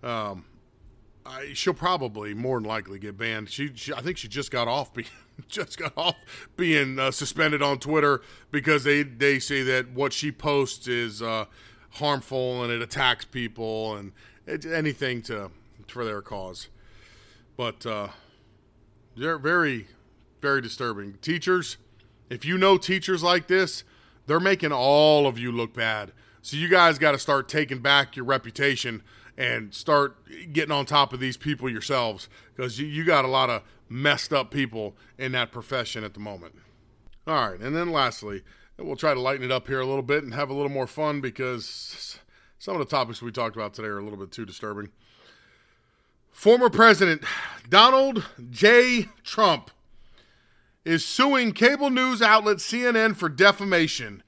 Um, 0.03 0.43
I, 1.25 1.53
she'll 1.53 1.73
probably 1.73 2.33
more 2.33 2.59
than 2.59 2.67
likely 2.67 2.99
get 2.99 3.17
banned. 3.17 3.49
She, 3.49 3.71
she 3.73 3.93
I 3.93 4.01
think 4.01 4.17
she 4.17 4.27
just 4.27 4.51
got 4.51 4.67
off 4.67 4.93
being 4.93 5.07
just 5.47 5.77
got 5.77 5.93
off 5.95 6.15
being 6.57 6.99
uh, 6.99 7.11
suspended 7.11 7.61
on 7.61 7.79
Twitter 7.79 8.21
because 8.51 8.83
they 8.83 9.03
they 9.03 9.39
say 9.39 9.63
that 9.63 9.91
what 9.91 10.11
she 10.11 10.29
posts 10.29 10.89
is 10.89 11.21
uh, 11.21 11.45
harmful 11.91 12.61
and 12.65 12.73
it 12.73 12.81
attacks 12.81 13.23
people 13.23 13.95
and 13.95 14.11
it, 14.45 14.65
anything 14.65 15.21
to 15.21 15.51
for 15.87 16.03
their 16.03 16.21
cause. 16.21 16.67
But 17.55 17.85
uh, 17.85 18.09
they're 19.15 19.37
very, 19.37 19.87
very 20.41 20.61
disturbing. 20.61 21.13
Teachers, 21.21 21.77
if 22.29 22.45
you 22.45 22.57
know 22.57 22.77
teachers 22.77 23.23
like 23.23 23.47
this, 23.47 23.83
they're 24.27 24.39
making 24.39 24.71
all 24.71 25.25
of 25.27 25.39
you 25.39 25.51
look 25.51 25.73
bad. 25.73 26.11
So 26.41 26.55
you 26.55 26.69
guys 26.69 26.97
got 26.97 27.11
to 27.11 27.19
start 27.19 27.49
taking 27.49 27.79
back 27.79 28.15
your 28.15 28.25
reputation 28.25 29.01
and 29.37 29.73
start 29.73 30.17
getting 30.51 30.71
on 30.71 30.85
top 30.85 31.13
of 31.13 31.19
these 31.19 31.37
people 31.37 31.69
yourselves 31.69 32.29
because 32.55 32.79
you, 32.79 32.85
you 32.85 33.03
got 33.03 33.25
a 33.25 33.29
lot 33.29 33.49
of 33.49 33.63
messed 33.89 34.31
up 34.31 34.51
people 34.51 34.95
in 35.17 35.31
that 35.31 35.51
profession 35.51 36.03
at 36.03 36.13
the 36.13 36.19
moment. 36.19 36.55
All 37.25 37.49
right, 37.49 37.59
and 37.59 37.75
then 37.75 37.91
lastly, 37.91 38.43
we'll 38.77 38.95
try 38.95 39.13
to 39.13 39.19
lighten 39.19 39.43
it 39.43 39.51
up 39.51 39.67
here 39.67 39.79
a 39.79 39.85
little 39.85 40.03
bit 40.03 40.23
and 40.23 40.33
have 40.33 40.49
a 40.49 40.53
little 40.53 40.69
more 40.69 40.87
fun 40.87 41.21
because 41.21 42.19
some 42.57 42.75
of 42.75 42.79
the 42.79 42.85
topics 42.85 43.21
we 43.21 43.31
talked 43.31 43.55
about 43.55 43.73
today 43.73 43.87
are 43.87 43.99
a 43.99 44.03
little 44.03 44.19
bit 44.19 44.31
too 44.31 44.45
disturbing. 44.45 44.89
Former 46.31 46.69
President 46.69 47.23
Donald 47.69 48.25
J. 48.49 49.09
Trump 49.23 49.71
is 50.85 51.05
suing 51.05 51.51
cable 51.51 51.89
news 51.89 52.21
outlet 52.21 52.57
CNN 52.57 53.15
for 53.15 53.29
defamation. 53.29 54.23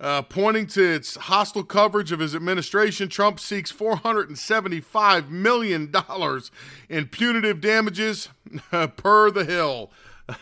Uh, 0.00 0.22
pointing 0.22 0.64
to 0.64 0.94
its 0.94 1.16
hostile 1.16 1.64
coverage 1.64 2.12
of 2.12 2.20
his 2.20 2.32
administration, 2.32 3.08
Trump 3.08 3.40
seeks 3.40 3.72
$475 3.72 5.28
million 5.28 5.92
in 6.88 7.06
punitive 7.08 7.60
damages 7.60 8.28
per 8.70 9.30
the 9.32 9.44
Hill. 9.44 9.90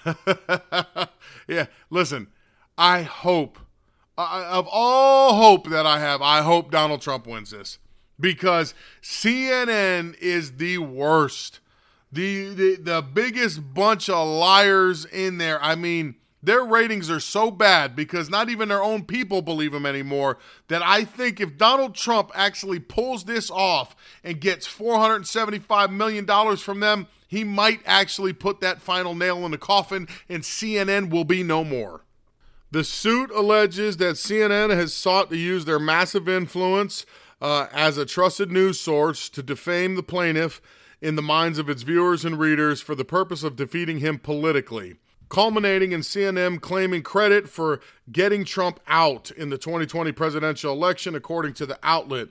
yeah, 1.49 1.67
listen, 1.89 2.27
I 2.77 3.03
hope, 3.03 3.59
of 4.19 4.69
all 4.71 5.35
hope 5.37 5.71
that 5.71 5.87
I 5.87 6.01
have, 6.01 6.21
I 6.21 6.43
hope 6.43 6.71
Donald 6.71 7.01
Trump 7.01 7.27
wins 7.27 7.51
this 7.51 7.79
because 8.19 8.75
CNN 9.03 10.19
is 10.19 10.57
the 10.57 10.79
worst. 10.79 11.61
The, 12.13 12.55
the 12.55 12.77
the 12.77 13.03
biggest 13.03 13.75
bunch 13.75 14.09
of 14.09 14.27
liars 14.27 15.05
in 15.05 15.39
there. 15.39 15.63
I 15.63 15.75
mean, 15.75 16.15
their 16.47 16.63
ratings 16.63 17.11
are 17.11 17.21
so 17.21 17.51
bad 17.51 17.97
because 17.97 18.31
not 18.31 18.49
even 18.49 18.69
their 18.69 18.83
own 18.83 19.05
people 19.05 19.43
believe 19.43 19.73
them 19.73 19.85
anymore 19.85 20.39
that 20.69 20.81
I 20.81 21.05
think 21.05 21.41
if 21.41 21.59
Donald 21.59 21.97
Trump 21.97 22.31
actually 22.35 22.79
pulls 22.79 23.25
this 23.25 23.51
off 23.51 23.97
and 24.23 24.41
gets 24.41 24.67
$475 24.67 25.91
million 25.91 26.57
from 26.57 26.79
them, 26.79 27.09
he 27.27 27.43
might 27.43 27.81
actually 27.85 28.33
put 28.33 28.61
that 28.61 28.81
final 28.81 29.15
nail 29.15 29.45
in 29.45 29.51
the 29.51 29.59
coffin 29.59 30.07
and 30.29 30.45
CNN 30.45 31.11
will 31.11 31.25
be 31.25 31.43
no 31.43 31.65
more. 31.65 32.05
The 32.71 32.85
suit 32.85 33.31
alleges 33.33 33.97
that 33.97 34.15
CNN 34.15 34.71
has 34.71 34.95
sought 34.95 35.31
to 35.31 35.37
use 35.37 35.65
their 35.65 35.81
massive 35.81 36.29
influence 36.29 37.07
uh, 37.41 37.67
as 37.73 37.99
a 37.99 38.07
trusted 38.07 38.53
news 38.53 38.79
source 38.79 39.29
to 39.31 39.43
defame 39.43 39.97
the 39.97 40.03
plaintiff 40.03 40.61
in 41.01 41.17
the 41.17 41.23
minds 41.23 41.59
of 41.59 41.69
its 41.69 41.83
viewers 41.83 42.25
and 42.25 42.39
readers 42.39 42.81
for 42.81 42.95
the 42.95 43.05
purpose 43.05 43.43
of 43.43 43.57
defeating 43.57 43.99
him 43.99 44.19
politically, 44.19 44.97
culminating 45.29 45.93
in 45.93 46.01
CNN 46.01 46.61
claiming 46.61 47.03
credit 47.03 47.49
for 47.49 47.81
getting 48.11 48.45
Trump 48.45 48.81
out 48.87 49.31
in 49.33 49.51
the 49.51 49.59
2020 49.59 50.13
presidential 50.13 50.73
election, 50.73 51.15
according 51.15 51.55
to 51.55 51.67
the 51.67 51.79
outlet. 51.83 52.29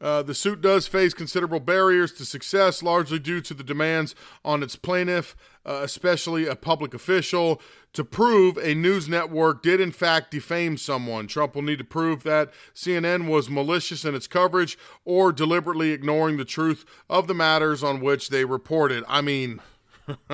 Uh, 0.00 0.22
the 0.22 0.34
suit 0.34 0.62
does 0.62 0.86
face 0.86 1.12
considerable 1.12 1.60
barriers 1.60 2.12
to 2.12 2.24
success, 2.24 2.82
largely 2.82 3.18
due 3.18 3.40
to 3.42 3.52
the 3.52 3.62
demands 3.62 4.14
on 4.44 4.62
its 4.62 4.74
plaintiff, 4.74 5.36
uh, 5.66 5.80
especially 5.82 6.46
a 6.46 6.56
public 6.56 6.94
official, 6.94 7.60
to 7.92 8.02
prove 8.02 8.56
a 8.56 8.74
news 8.74 9.08
network 9.08 9.62
did 9.62 9.80
in 9.80 9.92
fact 9.92 10.30
defame 10.30 10.78
someone. 10.78 11.26
Trump 11.26 11.54
will 11.54 11.62
need 11.62 11.78
to 11.78 11.84
prove 11.84 12.22
that 12.22 12.50
CNN 12.74 13.28
was 13.28 13.50
malicious 13.50 14.04
in 14.04 14.14
its 14.14 14.26
coverage 14.26 14.78
or 15.04 15.32
deliberately 15.32 15.90
ignoring 15.90 16.38
the 16.38 16.44
truth 16.46 16.86
of 17.10 17.26
the 17.26 17.34
matters 17.34 17.82
on 17.82 18.00
which 18.00 18.30
they 18.30 18.44
reported. 18.44 19.04
I 19.06 19.20
mean, 19.20 19.60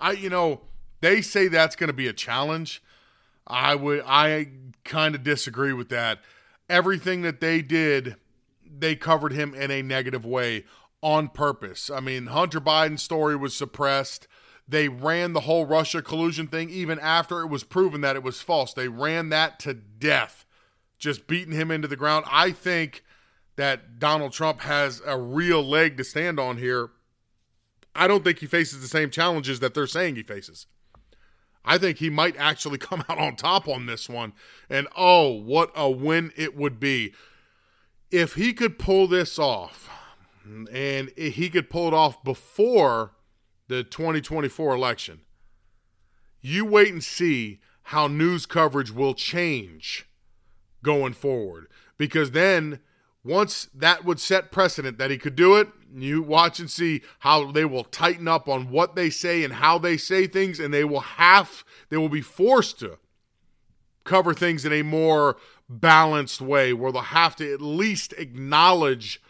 I 0.00 0.12
you 0.16 0.30
know 0.30 0.62
they 1.00 1.22
say 1.22 1.46
that's 1.46 1.76
going 1.76 1.88
to 1.88 1.94
be 1.94 2.08
a 2.08 2.12
challenge. 2.12 2.82
I 3.46 3.76
would 3.76 4.02
I 4.06 4.48
kind 4.84 5.14
of 5.14 5.22
disagree 5.22 5.72
with 5.72 5.88
that. 5.90 6.18
Everything 6.68 7.22
that 7.22 7.40
they 7.40 7.60
did 7.60 8.16
they 8.78 8.96
covered 8.96 9.32
him 9.32 9.54
in 9.54 9.70
a 9.70 9.82
negative 9.82 10.24
way 10.24 10.64
on 11.02 11.28
purpose. 11.28 11.90
I 11.90 12.00
mean, 12.00 12.26
Hunter 12.26 12.60
Biden's 12.60 13.02
story 13.02 13.36
was 13.36 13.54
suppressed. 13.54 14.28
They 14.68 14.88
ran 14.88 15.32
the 15.32 15.40
whole 15.40 15.66
Russia 15.66 16.00
collusion 16.00 16.46
thing 16.46 16.70
even 16.70 16.98
after 16.98 17.40
it 17.40 17.48
was 17.48 17.64
proven 17.64 18.00
that 18.02 18.16
it 18.16 18.22
was 18.22 18.40
false. 18.40 18.72
They 18.72 18.88
ran 18.88 19.28
that 19.30 19.58
to 19.60 19.74
death, 19.74 20.46
just 20.98 21.26
beating 21.26 21.54
him 21.54 21.70
into 21.70 21.88
the 21.88 21.96
ground. 21.96 22.24
I 22.30 22.52
think 22.52 23.04
that 23.56 23.98
Donald 23.98 24.32
Trump 24.32 24.60
has 24.60 25.02
a 25.04 25.18
real 25.18 25.62
leg 25.62 25.96
to 25.96 26.04
stand 26.04 26.38
on 26.38 26.56
here. 26.56 26.90
I 27.94 28.06
don't 28.06 28.24
think 28.24 28.38
he 28.38 28.46
faces 28.46 28.80
the 28.80 28.88
same 28.88 29.10
challenges 29.10 29.60
that 29.60 29.74
they're 29.74 29.86
saying 29.86 30.16
he 30.16 30.22
faces. 30.22 30.66
I 31.64 31.78
think 31.78 31.98
he 31.98 32.10
might 32.10 32.36
actually 32.36 32.78
come 32.78 33.04
out 33.08 33.18
on 33.18 33.36
top 33.36 33.68
on 33.68 33.86
this 33.86 34.08
one. 34.08 34.32
And 34.70 34.86
oh, 34.96 35.30
what 35.30 35.70
a 35.74 35.90
win 35.90 36.32
it 36.36 36.56
would 36.56 36.80
be 36.80 37.12
if 38.12 38.34
he 38.34 38.52
could 38.52 38.78
pull 38.78 39.08
this 39.08 39.38
off, 39.38 39.88
and 40.72 41.10
he 41.16 41.48
could 41.48 41.70
pull 41.70 41.88
it 41.88 41.94
off 41.94 42.22
before 42.22 43.12
the 43.68 43.82
2024 43.82 44.74
election, 44.74 45.20
you 46.40 46.64
wait 46.64 46.92
and 46.92 47.02
see 47.02 47.60
how 47.84 48.06
news 48.06 48.44
coverage 48.44 48.90
will 48.90 49.14
change 49.14 50.06
going 50.82 51.14
forward. 51.14 51.68
Because 51.96 52.32
then, 52.32 52.80
once 53.24 53.68
that 53.74 54.04
would 54.04 54.20
set 54.20 54.52
precedent 54.52 54.98
that 54.98 55.10
he 55.10 55.16
could 55.16 55.36
do 55.36 55.56
it, 55.56 55.68
you 55.94 56.22
watch 56.22 56.58
and 56.58 56.70
see 56.70 57.02
how 57.20 57.50
they 57.50 57.64
will 57.64 57.84
tighten 57.84 58.28
up 58.28 58.48
on 58.48 58.70
what 58.70 58.94
they 58.94 59.08
say 59.08 59.44
and 59.44 59.54
how 59.54 59.78
they 59.78 59.96
say 59.96 60.26
things, 60.26 60.60
and 60.60 60.74
they 60.74 60.84
will 60.84 61.00
have, 61.00 61.64
they 61.88 61.96
will 61.96 62.08
be 62.08 62.20
forced 62.20 62.78
to 62.80 62.98
cover 64.04 64.34
things 64.34 64.64
in 64.64 64.72
a 64.72 64.82
more 64.82 65.36
balanced 65.68 66.40
way 66.40 66.72
where 66.72 66.92
they'll 66.92 67.02
have 67.02 67.36
to 67.36 67.52
at 67.52 67.60
least 67.60 68.12
acknowledge 68.18 69.20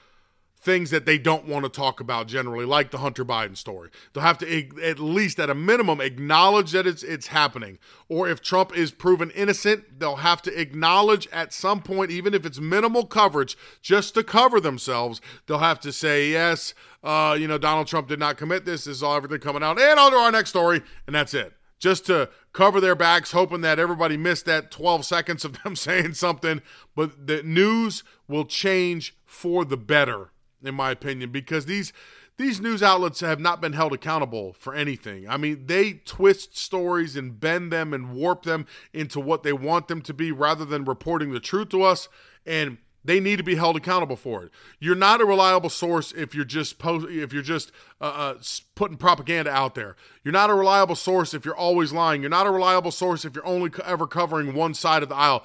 things 0.62 0.90
that 0.90 1.06
they 1.06 1.18
don't 1.18 1.48
want 1.48 1.64
to 1.64 1.68
talk 1.68 1.98
about 1.98 2.28
generally, 2.28 2.64
like 2.64 2.92
the 2.92 2.98
Hunter 2.98 3.24
Biden 3.24 3.56
story. 3.56 3.90
They'll 4.12 4.22
have 4.22 4.38
to 4.38 4.80
at 4.80 5.00
least, 5.00 5.40
at 5.40 5.50
a 5.50 5.54
minimum, 5.54 6.00
acknowledge 6.00 6.70
that 6.70 6.86
it's 6.86 7.02
it's 7.02 7.28
happening. 7.28 7.78
Or 8.08 8.28
if 8.28 8.40
Trump 8.40 8.76
is 8.76 8.92
proven 8.92 9.30
innocent, 9.30 9.98
they'll 9.98 10.16
have 10.16 10.40
to 10.42 10.60
acknowledge 10.60 11.26
at 11.32 11.52
some 11.52 11.82
point, 11.82 12.12
even 12.12 12.32
if 12.32 12.46
it's 12.46 12.60
minimal 12.60 13.06
coverage, 13.06 13.56
just 13.80 14.14
to 14.14 14.22
cover 14.22 14.60
themselves. 14.60 15.20
They'll 15.46 15.58
have 15.58 15.80
to 15.80 15.92
say 15.92 16.30
yes. 16.30 16.74
Uh, 17.02 17.36
you 17.38 17.48
know, 17.48 17.58
Donald 17.58 17.88
Trump 17.88 18.06
did 18.06 18.20
not 18.20 18.36
commit 18.36 18.64
this. 18.64 18.84
This 18.84 18.96
is 18.96 19.02
all 19.02 19.16
everything 19.16 19.40
coming 19.40 19.64
out, 19.64 19.80
and 19.80 19.98
on 19.98 20.12
to 20.12 20.16
our 20.16 20.30
next 20.30 20.50
story, 20.50 20.82
and 21.06 21.14
that's 21.14 21.34
it 21.34 21.52
just 21.82 22.06
to 22.06 22.30
cover 22.52 22.80
their 22.80 22.94
backs, 22.94 23.32
hoping 23.32 23.60
that 23.62 23.80
everybody 23.80 24.16
missed 24.16 24.46
that 24.46 24.70
12 24.70 25.04
seconds 25.04 25.44
of 25.44 25.60
them 25.62 25.74
saying 25.76 26.14
something. 26.14 26.62
But 26.94 27.26
the 27.26 27.42
news 27.42 28.04
will 28.28 28.44
change 28.44 29.16
for 29.26 29.64
the 29.64 29.76
better, 29.76 30.30
in 30.62 30.76
my 30.76 30.92
opinion, 30.92 31.32
because 31.32 31.66
these 31.66 31.92
these 32.38 32.60
news 32.60 32.82
outlets 32.82 33.20
have 33.20 33.40
not 33.40 33.60
been 33.60 33.74
held 33.74 33.92
accountable 33.92 34.54
for 34.54 34.74
anything. 34.74 35.28
I 35.28 35.36
mean, 35.36 35.66
they 35.66 35.92
twist 35.92 36.56
stories 36.56 37.14
and 37.14 37.38
bend 37.38 37.70
them 37.70 37.92
and 37.92 38.14
warp 38.14 38.44
them 38.44 38.66
into 38.92 39.20
what 39.20 39.42
they 39.42 39.52
want 39.52 39.88
them 39.88 40.00
to 40.02 40.14
be 40.14 40.32
rather 40.32 40.64
than 40.64 40.84
reporting 40.84 41.32
the 41.32 41.40
truth 41.40 41.68
to 41.70 41.82
us. 41.82 42.08
And 42.46 42.78
they 43.04 43.18
need 43.18 43.36
to 43.36 43.42
be 43.42 43.56
held 43.56 43.76
accountable 43.76 44.16
for 44.16 44.44
it. 44.44 44.50
You're 44.78 44.94
not 44.94 45.20
a 45.20 45.24
reliable 45.24 45.70
source 45.70 46.12
if 46.12 46.34
you're 46.34 46.44
just 46.44 46.78
post, 46.78 47.08
if 47.08 47.32
you're 47.32 47.42
just 47.42 47.72
uh, 48.00 48.04
uh, 48.04 48.34
putting 48.74 48.96
propaganda 48.96 49.50
out 49.50 49.74
there. 49.74 49.96
You're 50.22 50.32
not 50.32 50.50
a 50.50 50.54
reliable 50.54 50.94
source 50.94 51.34
if 51.34 51.44
you're 51.44 51.56
always 51.56 51.92
lying. 51.92 52.22
You're 52.22 52.30
not 52.30 52.46
a 52.46 52.50
reliable 52.50 52.92
source 52.92 53.24
if 53.24 53.34
you're 53.34 53.46
only 53.46 53.70
ever 53.84 54.06
covering 54.06 54.54
one 54.54 54.74
side 54.74 55.02
of 55.02 55.08
the 55.08 55.16
aisle. 55.16 55.44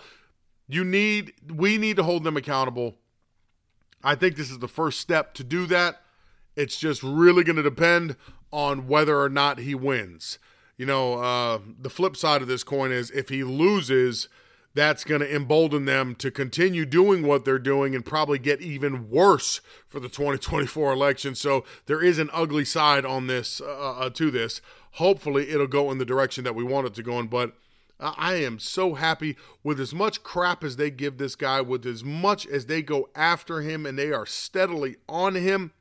You 0.68 0.84
need 0.84 1.34
we 1.52 1.78
need 1.78 1.96
to 1.96 2.04
hold 2.04 2.24
them 2.24 2.38
accountable. 2.38 2.98
I 4.04 4.16
think 4.16 4.36
this 4.36 4.52
is 4.52 4.60
the 4.60 4.68
first 4.68 5.00
step 5.00 5.34
to 5.36 5.44
do 5.44 5.66
that. 5.68 6.02
It's 6.56 6.78
just 6.78 7.02
really 7.04 7.44
going 7.44 7.56
to 7.56 7.64
depend 7.64 8.16
on 8.52 8.88
whether 8.88 9.20
or 9.20 9.30
not 9.30 9.60
he 9.60 9.76
wins. 9.76 10.40
You 10.78 10.86
know, 10.86 11.16
uh, 11.16 11.60
the 11.80 11.90
flip 11.90 12.16
side 12.16 12.42
of 12.42 12.48
this 12.48 12.64
coin 12.64 12.92
is 12.92 13.10
if 13.12 13.30
he 13.30 13.44
loses 13.44 14.30
that's 14.78 15.04
going 15.04 15.22
to 15.22 15.36
embolden 15.36 15.86
them 15.86 16.14
to 16.16 16.30
continue 16.30 16.86
doing 16.86 17.26
what 17.26 17.46
they're 17.46 17.58
doing 17.58 17.96
and 17.96 18.06
probably 18.06 18.38
get 18.38 18.62
even 18.62 19.10
worse 19.10 19.60
for 19.88 20.00
the 20.00 20.08
2024 20.08 20.94
election. 20.94 21.34
So 21.34 21.66
there 21.88 22.02
is 22.02 22.20
an 22.20 22.30
ugly 22.32 22.64
side 22.64 23.04
on 23.04 23.26
this 23.26 23.60
uh, 23.60 23.66
uh, 23.66 24.10
to 24.12 24.30
this. 24.30 24.62
Hopefully, 24.94 25.50
it'll 25.50 25.68
go 25.68 25.90
in 25.92 25.98
the 25.98 26.06
direction 26.06 26.44
that 26.44 26.56
we 26.56 26.64
want 26.64 26.86
it 26.86 26.94
to 26.94 27.04
go 27.04 27.20
in. 27.20 27.28
But 27.28 27.54
I 28.00 28.36
am 28.36 28.60
so 28.60 28.94
happy 28.94 29.36
with 29.64 29.80
as 29.80 29.94
much 29.94 30.22
crap 30.22 30.64
as 30.64 30.76
they 30.76 30.92
give 30.92 31.18
this 31.18 31.36
guy, 31.36 31.60
with 31.62 31.86
as 31.86 32.04
much 32.04 32.46
as 32.46 32.68
they 32.68 32.84
go 32.84 33.10
after 33.16 33.62
him 33.62 33.86
and 33.86 33.98
they 33.98 34.12
are 34.12 34.28
steadily 34.28 34.98
on 35.10 35.34
him. 35.34 35.72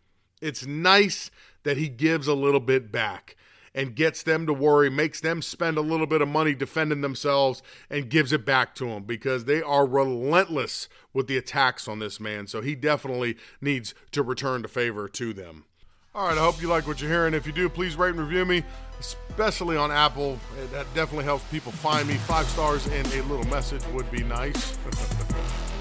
It's 0.41 0.67
nice 0.67 1.31
that 1.65 1.77
he 1.77 1.89
gives 1.89 2.27
a 2.27 2.35
little 2.35 2.61
bit 2.61 2.91
back 2.91 3.37
and 3.77 3.95
gets 3.95 4.23
them 4.23 4.47
to 4.47 4.55
worry, 4.55 4.89
makes 4.89 5.21
them 5.21 5.43
spend 5.43 5.77
a 5.77 5.83
little 5.83 6.07
bit 6.07 6.23
of 6.23 6.29
money 6.29 6.55
defending 6.55 7.03
themselves, 7.03 7.63
and 7.91 8.09
gives 8.09 8.33
it 8.33 8.47
back 8.47 8.75
to 8.75 8.87
them 8.87 9.05
because 9.05 9.45
they 9.45 9.61
are 9.63 9.87
relentless 9.87 10.89
with 11.13 11.27
the 11.27 11.37
attacks 11.37 11.87
on 11.87 11.99
this 11.99 12.19
man. 12.19 12.47
So 12.47 12.63
he 12.63 12.75
definitely 12.75 13.37
needs 13.61 13.95
to 14.13 14.23
return 14.23 14.63
the 14.63 14.69
favor 14.69 15.09
to 15.11 15.35
them. 15.35 15.67
All 16.15 16.27
right, 16.27 16.39
I 16.39 16.41
hope 16.41 16.63
you 16.63 16.69
like 16.69 16.87
what 16.87 17.03
you're 17.03 17.11
hearing. 17.11 17.35
If 17.35 17.47
you 17.47 17.53
do, 17.53 17.69
please 17.69 17.95
rate 17.95 18.15
and 18.15 18.21
review 18.21 18.47
me, 18.47 18.65
especially 18.99 19.77
on 19.77 19.93
Apple. 19.93 20.39
That 20.73 20.87
definitely 20.95 21.25
helps 21.25 21.45
people 21.51 21.73
find 21.73 22.09
me. 22.09 22.15
Five 22.15 22.47
stars 22.47 22.87
and 22.87 23.07
a 23.09 23.23
little 23.25 23.47
message 23.49 23.87
would 23.89 24.11
be 24.11 24.25
nice. 24.25 24.79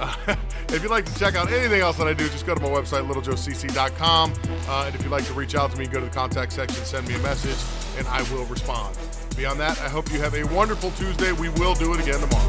If 0.72 0.84
you'd 0.84 0.90
like 0.90 1.04
to 1.04 1.18
check 1.18 1.34
out 1.34 1.50
anything 1.50 1.80
else 1.80 1.96
that 1.96 2.06
I 2.06 2.14
do, 2.14 2.28
just 2.28 2.46
go 2.46 2.54
to 2.54 2.60
my 2.60 2.68
website, 2.68 3.04
littlejoecc.com. 3.10 4.32
Uh, 4.68 4.84
and 4.86 4.94
if 4.94 5.02
you'd 5.02 5.10
like 5.10 5.26
to 5.26 5.32
reach 5.32 5.56
out 5.56 5.72
to 5.72 5.76
me, 5.76 5.88
go 5.88 5.98
to 5.98 6.06
the 6.06 6.12
contact 6.12 6.52
section, 6.52 6.84
send 6.84 7.08
me 7.08 7.14
a 7.14 7.18
message, 7.18 7.58
and 7.98 8.06
I 8.06 8.22
will 8.32 8.44
respond. 8.44 8.96
Beyond 9.36 9.58
that, 9.58 9.80
I 9.80 9.88
hope 9.88 10.12
you 10.12 10.20
have 10.20 10.34
a 10.34 10.44
wonderful 10.44 10.92
Tuesday. 10.92 11.32
We 11.32 11.48
will 11.48 11.74
do 11.74 11.92
it 11.92 12.00
again 12.00 12.20
tomorrow. 12.20 12.48